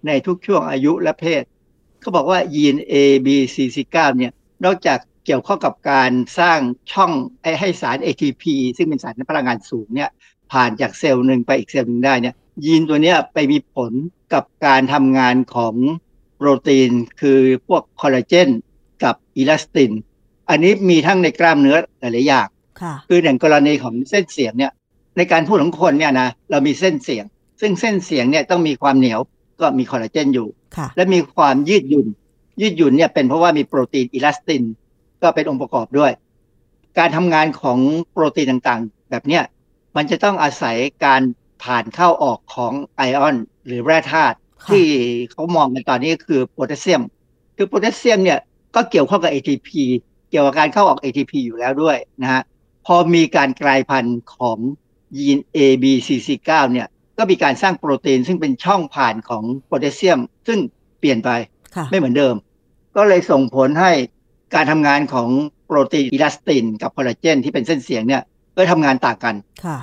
[0.08, 1.44] ในทุกช่วงอายุและเพศ
[2.02, 4.32] เขาบอกว่ายีน ABCC9 เนี่ย
[4.66, 6.60] นอกจากเกี่ยวข้องกับการสร้าง
[6.92, 7.12] ช่อง
[7.60, 8.44] ให้สาร ATP
[8.78, 10.10] ซึ่งเป็นสารพลังงานสูงเนี่ย
[10.52, 13.92] ผ่านจากเซลล์หนึ่งไปอีกเซลล์หนึ่งได้เนี่ยยีนตัวนี้ไปมีผล
[14.34, 15.76] กับการทำงานของ
[16.38, 18.50] โปรตีน คือพวกคอลลาเจน
[19.04, 19.92] กับอิลาสติน
[20.50, 22.48] อันนี้มีทั้งในกล้ามเนื้อหลายๆอย่าง
[22.82, 24.72] ค่ะคืออย่างกรณีของเส้นเสียงเนี่ย
[25.18, 27.26] ในการพูดของคนเนี่ยนะเรามีเส้นเสียง
[27.62, 29.20] ซึ่งเส้นเสียงเนี่ยต้องมีความเหนียว
[29.62, 32.08] ก็มีคอลลาเจนอยู่ค่ะและมีความยืดหยุ่น
[32.62, 34.64] ยืดหยุ่นเนี่ยเป็นเพราะว่ามีโปรตีนอิลาสติน
[35.22, 36.12] ก็เป็นองค์ประกอบด้วย
[36.98, 37.80] การทำงานของ
[38.12, 39.44] โปรตีนต่างๆ แบบเนี้ย
[39.96, 40.76] มันจะต้องอาศัย
[41.06, 41.22] การ
[41.64, 43.36] ผ่านเข้าออกของไอออน
[43.66, 44.86] หรือแร่ธาตุค่ะที่
[45.32, 47.02] เขามองกันตอนนี้ก็คือโพแทสเซียม
[47.58, 48.40] คือโพแทสเซียมเนี่ย
[48.76, 49.70] ก็เกี่ยวข้องกับ ATP
[50.15, 52.42] เกี่ยวกับการเข้าออก ATP อยู่แล้วด้วยนะฮะ
[52.86, 54.58] พอมีการกลายพันธุ์ของ
[55.18, 60.60] ยีน ABCC9 เนี่ยก็มีการสร้างโปรตีนซึ่งเป็นช่องผ่านของโพแทสเซียม ซึ่ง
[61.00, 61.30] เปลี่ยนไป
[61.76, 62.36] ค่ะไม่เหมือนเดิม
[62.96, 63.92] ก็เลยส่งผลให้
[64.56, 65.30] การทำงานของ
[65.66, 68.22] โปรตีนอิลาสตินกับคอลลาเจนที่เป็นเส้นเสียงเนี่ย
[68.56, 69.78] ก็ทำงานต่างกันค่ะ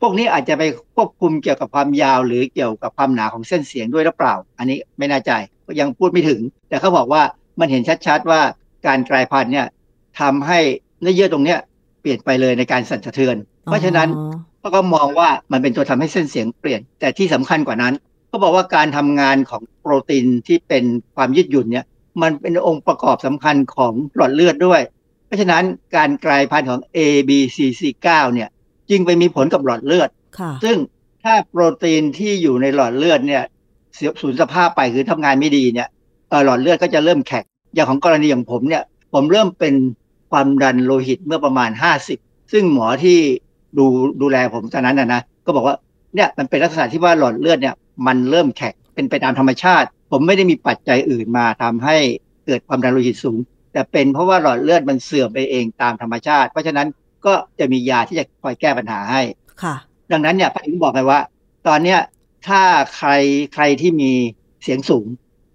[0.00, 0.62] พวกนี้อาจจะไป
[0.94, 5.32] ควบคุมเกี่ยวกับความยาว หรือเกี่ยวกับความหนาของเส้นเสียงด้วยหรือเปล่า อันนี้ไม่แน่ใจ
[5.66, 7.22] ก็ยังพูดไม่ถึง แต่เขาบอกว่า
[7.60, 8.40] มันเห็นชัดๆว่า
[8.86, 9.66] การกลายพันธุ์เนี่ย
[10.20, 10.58] ทำให้
[11.00, 11.58] เนื้อเยื่อตรงเนี้ย
[12.00, 17.94] เปลี่ยนไปเลยในการสั่นสะเทือน เพราะฉะนั้นอ๋อเขาก็มองว่ามันเป็นตัวทำให้เส้นเสียงเปลี่ยน แต่ที่สำคัญกว่านั้น
[18.28, 20.84] เขาบอกว่าการทำงานของโปรตีนที่เป็น
[21.16, 21.84] ความยืดหยุ่นเนี่ย
[22.22, 24.80] มันเป็นองค์ประกอบสำคัญของหลอดเลือดด้วย
[25.26, 25.62] เพราะฉะนั้น
[25.96, 28.48] การกลายพันธุ์ของ ABCC9 เนี่ย
[28.90, 30.76] จึงไปมีผลกับหลอดเลือดค่ะซึ่ง
[31.24, 33.42] ถ้าโปรตีนที่อยู่ในหลอดเลือดเนี่ย
[33.94, 35.88] เสียสูญสภาพไปคือทำงานไม่ดีเนี่ย
[36.28, 37.44] เอ่อหลอดเลือดก็จะเริ่มแข็ง
[37.74, 38.82] อย่างของกรณีอย่างผมเนี่ย
[39.12, 39.74] ผมเริ่มเป็น
[40.30, 41.70] ความดันโลหิตเมื่อประมาณ
[42.10, 43.18] 50ซึ่งหมอที่
[43.78, 43.86] ดู
[44.20, 45.76] ดูแลผมตอนนั้นนะนะก็บอกว่า
[46.14, 47.74] เนี่ยมันเป็นลักษณะที่ว่าหลอดเลือดเนี่ย
[48.06, 51.96] มันเริ่มแข็งเป็นไปตามธรรมชาติ ผมไม่ได้มีปัจจัยอื่นมาทำให้
[52.46, 53.38] เกิดความดันโลหิตสูง
[53.72, 56.88] แต่เป็นเพราะว่าหลอดเลือดมันเสื่อมไปเองตามธรรมชาติ เพราะฉะนั้น
[57.26, 59.22] ก็จะมียาที่จะคอยแก้ปัญหาให้
[59.62, 59.74] ค่ะ
[60.12, 61.20] ดังนั้นเนี่ยผมบอกไปว่า
[61.66, 62.00] ตอนเนี้ย
[62.48, 62.62] ถ้า
[62.96, 63.10] ใคร
[63.54, 64.12] ใครที่มี
[64.62, 65.06] เสียงสูง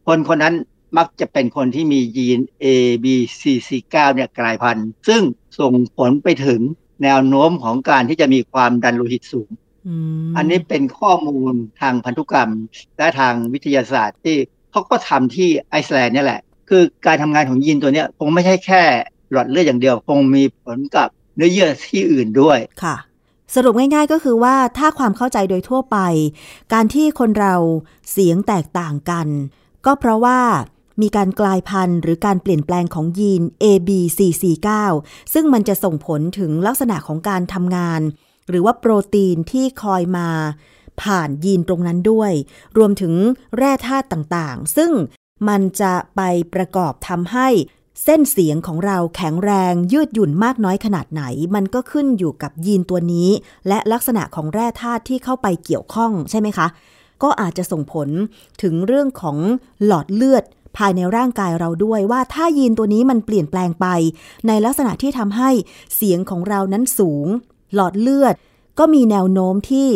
[0.08, 0.56] คนคนนั้น
[0.98, 2.66] มักจะเป็นคนที่มียีน A
[3.04, 3.06] B
[3.40, 5.22] C C 9เนี่ยกลายพันธุ์ ซึ่ง
[5.60, 6.62] ส่งผลไปถึง
[7.04, 9.50] แนวโน้มของการที่จะมีความดันโลหิตสูง
[9.88, 12.52] อืมอันนี้เป็นข้อมูลทางพันธุกรรม
[12.98, 14.36] และทางวิทยาศาสตร์ที่
[14.72, 18.84] เขาก็ทำที่ไอซ์แลนด์เนี่ยแหละ คือการทำงานของยีนตัวเนี้ยคงไม่ใช่แค่
[19.32, 22.96] หลอดเลือดอย่างเดียว คงมีผลกับเนื้อเยื่อที่อื่นด้วยค่ะ
[23.56, 25.98] สรุปง่ายๆก็คือว่าถ้าความเข้าใจโดยทั่วไป
[26.74, 27.56] การที่คนเรา
[28.12, 29.28] เสียงแตกต่างกัน
[29.86, 30.40] ก็เพราะว่า
[31.02, 34.70] มีการกลายพันธุ์หรือการเปลี่ยนแปลงของยีน ABCC9
[35.34, 38.02] ซึ่งมันจะส่งผลถึงลักษณะของการทำงาน
[38.50, 40.30] หรือว่าโปรตีนที่คอยมา
[41.02, 42.32] ผ่านยีนตรงนั้นด้วย
[42.78, 43.14] รวมถึง
[43.58, 44.92] แร่ธาตุต่างๆ ซึ่ง
[45.48, 46.22] มันจะไป
[46.54, 47.48] ประกอบทำให้
[48.04, 51.24] เส้นเสียงของเราแข็งแรงยืดหยุ่นมากน้อยขนาดไหน
[51.56, 53.30] มันก็ขึ้นอยู่กับยีนตัวนี้
[53.68, 56.68] และลักษณะของแร่ธาตุที่เข้าไปเกี่ยวข้องใช่ไหมคะ
[57.24, 58.10] ก็อาจจะส่งผล
[58.62, 59.38] ถึงเรื่องของ
[59.86, 60.44] หลอดเลือด
[60.78, 63.88] ภายในร่างกายเราด้วยว่าถ้ายีนตัวนี้มันเปลี่ยนแปลงไป
[64.48, 65.50] ในลักษณะที่ทำให้
[65.96, 67.28] เสียงของเรานั้นสูง
[67.76, 68.36] หลอดเลือด
[68.80, 69.90] ก็มีแนวโน้มที่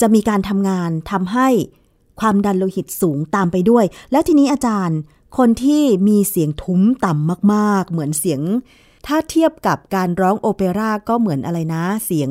[0.00, 1.48] จะมีการทำงานทำให้
[2.20, 4.98] ความดันโลหิตสูงตามไปด้วย แล้วทีนี้อาจารย์
[5.38, 8.40] คนที่มีเสียงทุ้มต่ำมาก ๆ เหมือนเสียง
[9.06, 12.30] ถ้าเทียบกับการร้องโอเปร่าก็เหมือนอะไรนะ เสียง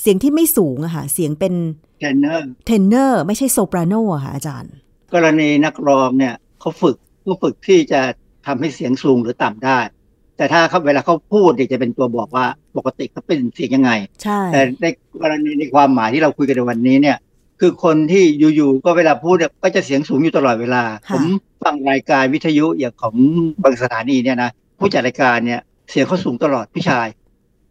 [0.00, 1.54] เสียงที่ไม่สูงอะค่ะเสียงเป็น
[1.98, 4.72] trainer tenor ไม่ใช่ soprano อะค่ะอาจารย์
[5.14, 6.96] กรณีนักร้องเนี่ยเขาฝึก
[7.26, 8.00] เขาฝึกที่จะ
[8.46, 9.78] ทำให้เสียงสูงหรือต่ำได้
[10.36, 12.46] แต่ถ้าเขาเวลาเขาพูดเนี่ยจะเป็นตัวบอกว่า
[12.76, 13.90] ปกติเขาเป็นเสียงยังไง
[14.22, 14.86] ใช่แต่ใน
[15.22, 17.16] กรณีในความหมายที่เราคุยกันในวันนี้เนี่ย
[17.60, 18.24] คือคนที่
[18.56, 21.24] อยู่ๆก็เวลาพูดเนี่ยก็จะเสียงสูงอยู่ตลอดเวลาค่ะผม
[21.64, 23.14] ฟังรายการวิทยุอย่างของ
[23.62, 25.60] บางสถานีเนี่ยนะผู้จัดรายการเนี่ย
[25.90, 27.06] เสียงเขาสูงตลอดผู้ชาย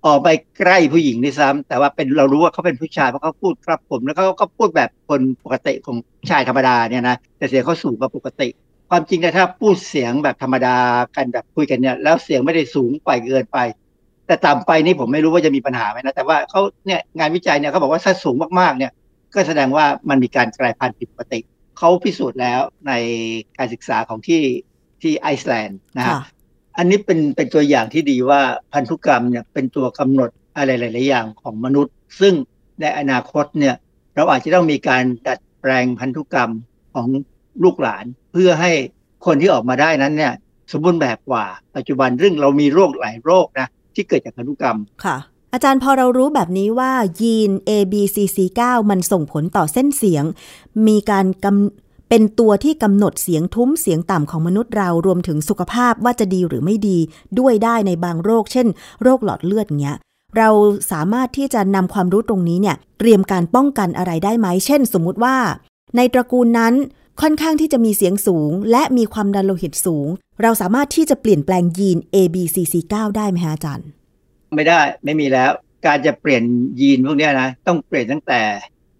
[0.06, 8.48] ออกไปใกล้ผู้หญิงด้วยซ้ำแต่ว่าเป็นเรารู้ว่าเขาเป็นผู้ชายเพราะเขาพูดครับผมแล้วเขาก็พูดแบบคนปกติของผู้ชายธรรมดาเนี่ยนะแต่เสียงเขาสูงกว่าปกติ
[8.90, 10.78] ความจริงนะถ้าพูดเสียงแบบธรรมดา
[11.16, 13.58] กันแบบคุยกันเนี่ยแล้วเสียงไม่ได้สูงไปเกินไป
[14.28, 18.92] แต่ต่ำไปนี่ผมไม่รู้ว่าจะมีปัญหาไหมนะแต่ว่าเขาเนี่ยงานวิจัยเนี่ยเขาบอกว่าถ้าสูงมากๆเนี่ย
[19.34, 21.40] ก็แสดงว่ามันมีการกลายพันธุ์ผิดปกติ
[21.78, 22.94] เขาพิสูจน์แล้วใน
[23.58, 24.42] การศึกษาของที่
[25.02, 26.20] ที่ไอซ์แลนด์นะฮะค่ะ
[26.78, 28.42] อันนี้เป็นเป็นตัวอย่างที่ดีว่า
[28.74, 32.34] พันธุกรรมเนี่ยเป็นตัวกำหนดอะไรหลาย ๆ อย่างของมนุษย์ ซึ่ง
[32.82, 33.76] ในอนาคตเนี่ย
[34.16, 36.52] เราอาจจะต้องมีการดัดแปลงพันธุกรรม
[36.94, 37.08] ของ
[37.64, 38.06] ลูกหลาน
[38.38, 38.72] เพื่อให้
[39.26, 40.34] คนที่ออกมาได้นั้นเนี่ย
[40.72, 45.18] สมบูรณ์แบบกว่า ปัจจุบันเรื่องเรามีโรคหลายโรคนะที่เกิดจากพันธุกรรมค่ะ
[45.54, 50.24] อาจารย์พอเรารู้แบบนี้ว่ายีน ABCC9 มันส่งผลต่อเส้นเสียง
[50.88, 56.98] มีการกำเป็นตัวที่กำหนดเสียงทุ้มเสียงต่ำของมนุษย์เรารวมถึงสุขภาพว่าจะดีหรือไม่ดี
[57.40, 58.68] ด้วยได้ในบางโรค เช่น
[59.02, 59.98] โรคหลอดเลือดเงี้ย
[60.38, 60.50] เรา
[60.92, 65.36] สามารถที่จะนำความรู้ตรงนี้เนี่ย เตรียมการป้องกันอะไรได้ไหม เช่น สมมุติว่า
[65.96, 66.74] ในตระกูลนั้น
[67.22, 70.08] ค่อนข้างที่จะมีเสียงสูง และมีความดันโลหิตสูง
[70.42, 73.88] เราสามารถที่จะเปลี่ยนแปลงยีน ABCC9 ได้ไหมฮะอาจารย์
[74.56, 75.52] ไม่ได้ไม่มีแล้ว
[75.86, 76.44] การจะเปลี่ยน
[76.80, 78.42] ยีนพวกนี้นะ ต้องเปลี่ยนตั้งแต่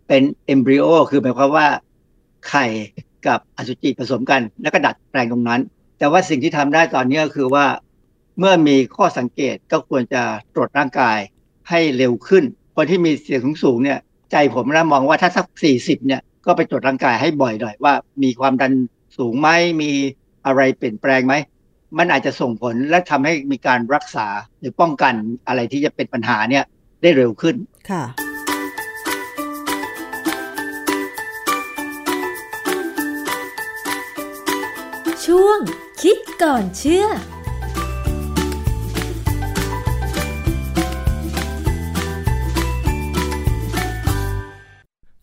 [0.08, 1.68] เป็นเอมบริโอคือหมายความว่า
[2.48, 2.66] ไข่
[3.28, 5.62] กับอสุจิผสมกัน แล้วก็ดัดแปลงตรงนั้น
[5.98, 7.66] แต่ว่าสิ่งที่ทำได้ตอนนี้ก็คือว่า
[8.40, 11.18] เมื่อมีข้อสังเกตก็ควรจะตรวจร่างกาย
[11.70, 12.44] ให้เร็วขึ้น
[12.76, 14.00] คนที่มีเสียงสูงๆเนี่ย
[14.32, 17.94] ใจผมนะมองว่าถ้าสักสี่สิบเนี่ย ก็ไปตรวจร่างกายให้บ่อยหน่อยว่า
[18.24, 18.74] มีความดัน
[19.18, 19.50] สูงไหม
[19.82, 19.92] มี
[20.46, 21.34] อะไรเปลี่ยนแปลงไหม
[21.98, 24.28] มันอาจจะส่งผลและทำให้มีการรักษา
[24.60, 25.14] หรือป้องกัน
[25.48, 26.64] อะไรที่จะเป็นปัญหาเนี่ย
[27.02, 27.56] ได้เร็วขึ้น
[27.90, 28.04] ค่ะ
[35.26, 35.60] ช่วง
[36.02, 37.06] คิดก่อนเชื่อ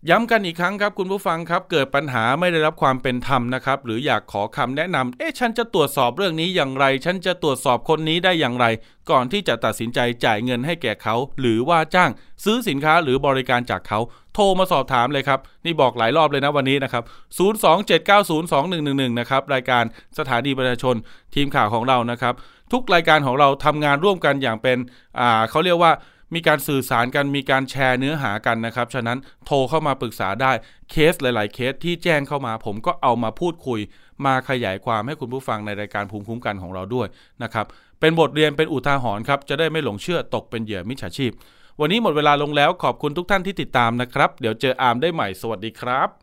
[0.09, 8.65] ย้ำกันอีกครั้งครับคุณผู้ฟังครับ เกิดปัญหาไม่ได้รับความเป็นธรรมนะครับ หรืออยากขอคำแนะนำเอ๊ะฉันจะตรวจสอบเรื่องนี้อย่างไร ฉันจะตรวจสอบคนนี้ได้อย่างไร
[9.11, 12.11] ก่อนที่จะตัดสินใจจ่ายเงินให้แก่เขา หรือว่าจ้าง
[12.43, 13.99] ซื้อสินค้าหรือบริการจากเขา
[14.33, 17.03] โทรมาสอบถามเลยครับ นี่บอกหลายรอบเลยนะวันนี้นะครับ
[17.37, 19.83] 027902111 นะครับรายการ
[20.17, 20.95] สถานีประชาชน
[21.35, 22.33] ทีมข่าวของเรานะครับ
[22.71, 24.77] ทุกรายการของเราทำงานร่วมกันอย่างเป็น
[25.19, 25.91] อ่าเขาเรียกว่า
[26.35, 30.51] มีการสื่อสารกันมีการแชร์เนื้อหากันนะครับ ฉะนั้นโทรเข้ามาปรึกษาได้
[30.91, 33.79] เคสหลาย ๆ เคสที่แจ้งเข้ามา ผมก็เอามาพูดคุย
[34.25, 37.07] มาขยายความให้คุณผู้ฟังในรายการภูมิคุ้มกันของเราด้วย
[37.43, 37.65] นะครับ
[37.99, 41.31] เป็นบทเรียนเป็นอุทาหรณ์ครับจะได้ไม่หลงเชื่อตกเป็นเหยื่อมิจฉาชีพ
[41.79, 46.22] วันนี้หมดเวลาลงแล้วขอบคุณทุกท่านที่ติดตามนะครับ เดี๋ยวเจออาร์มได้ใหม่สวัสดีครับ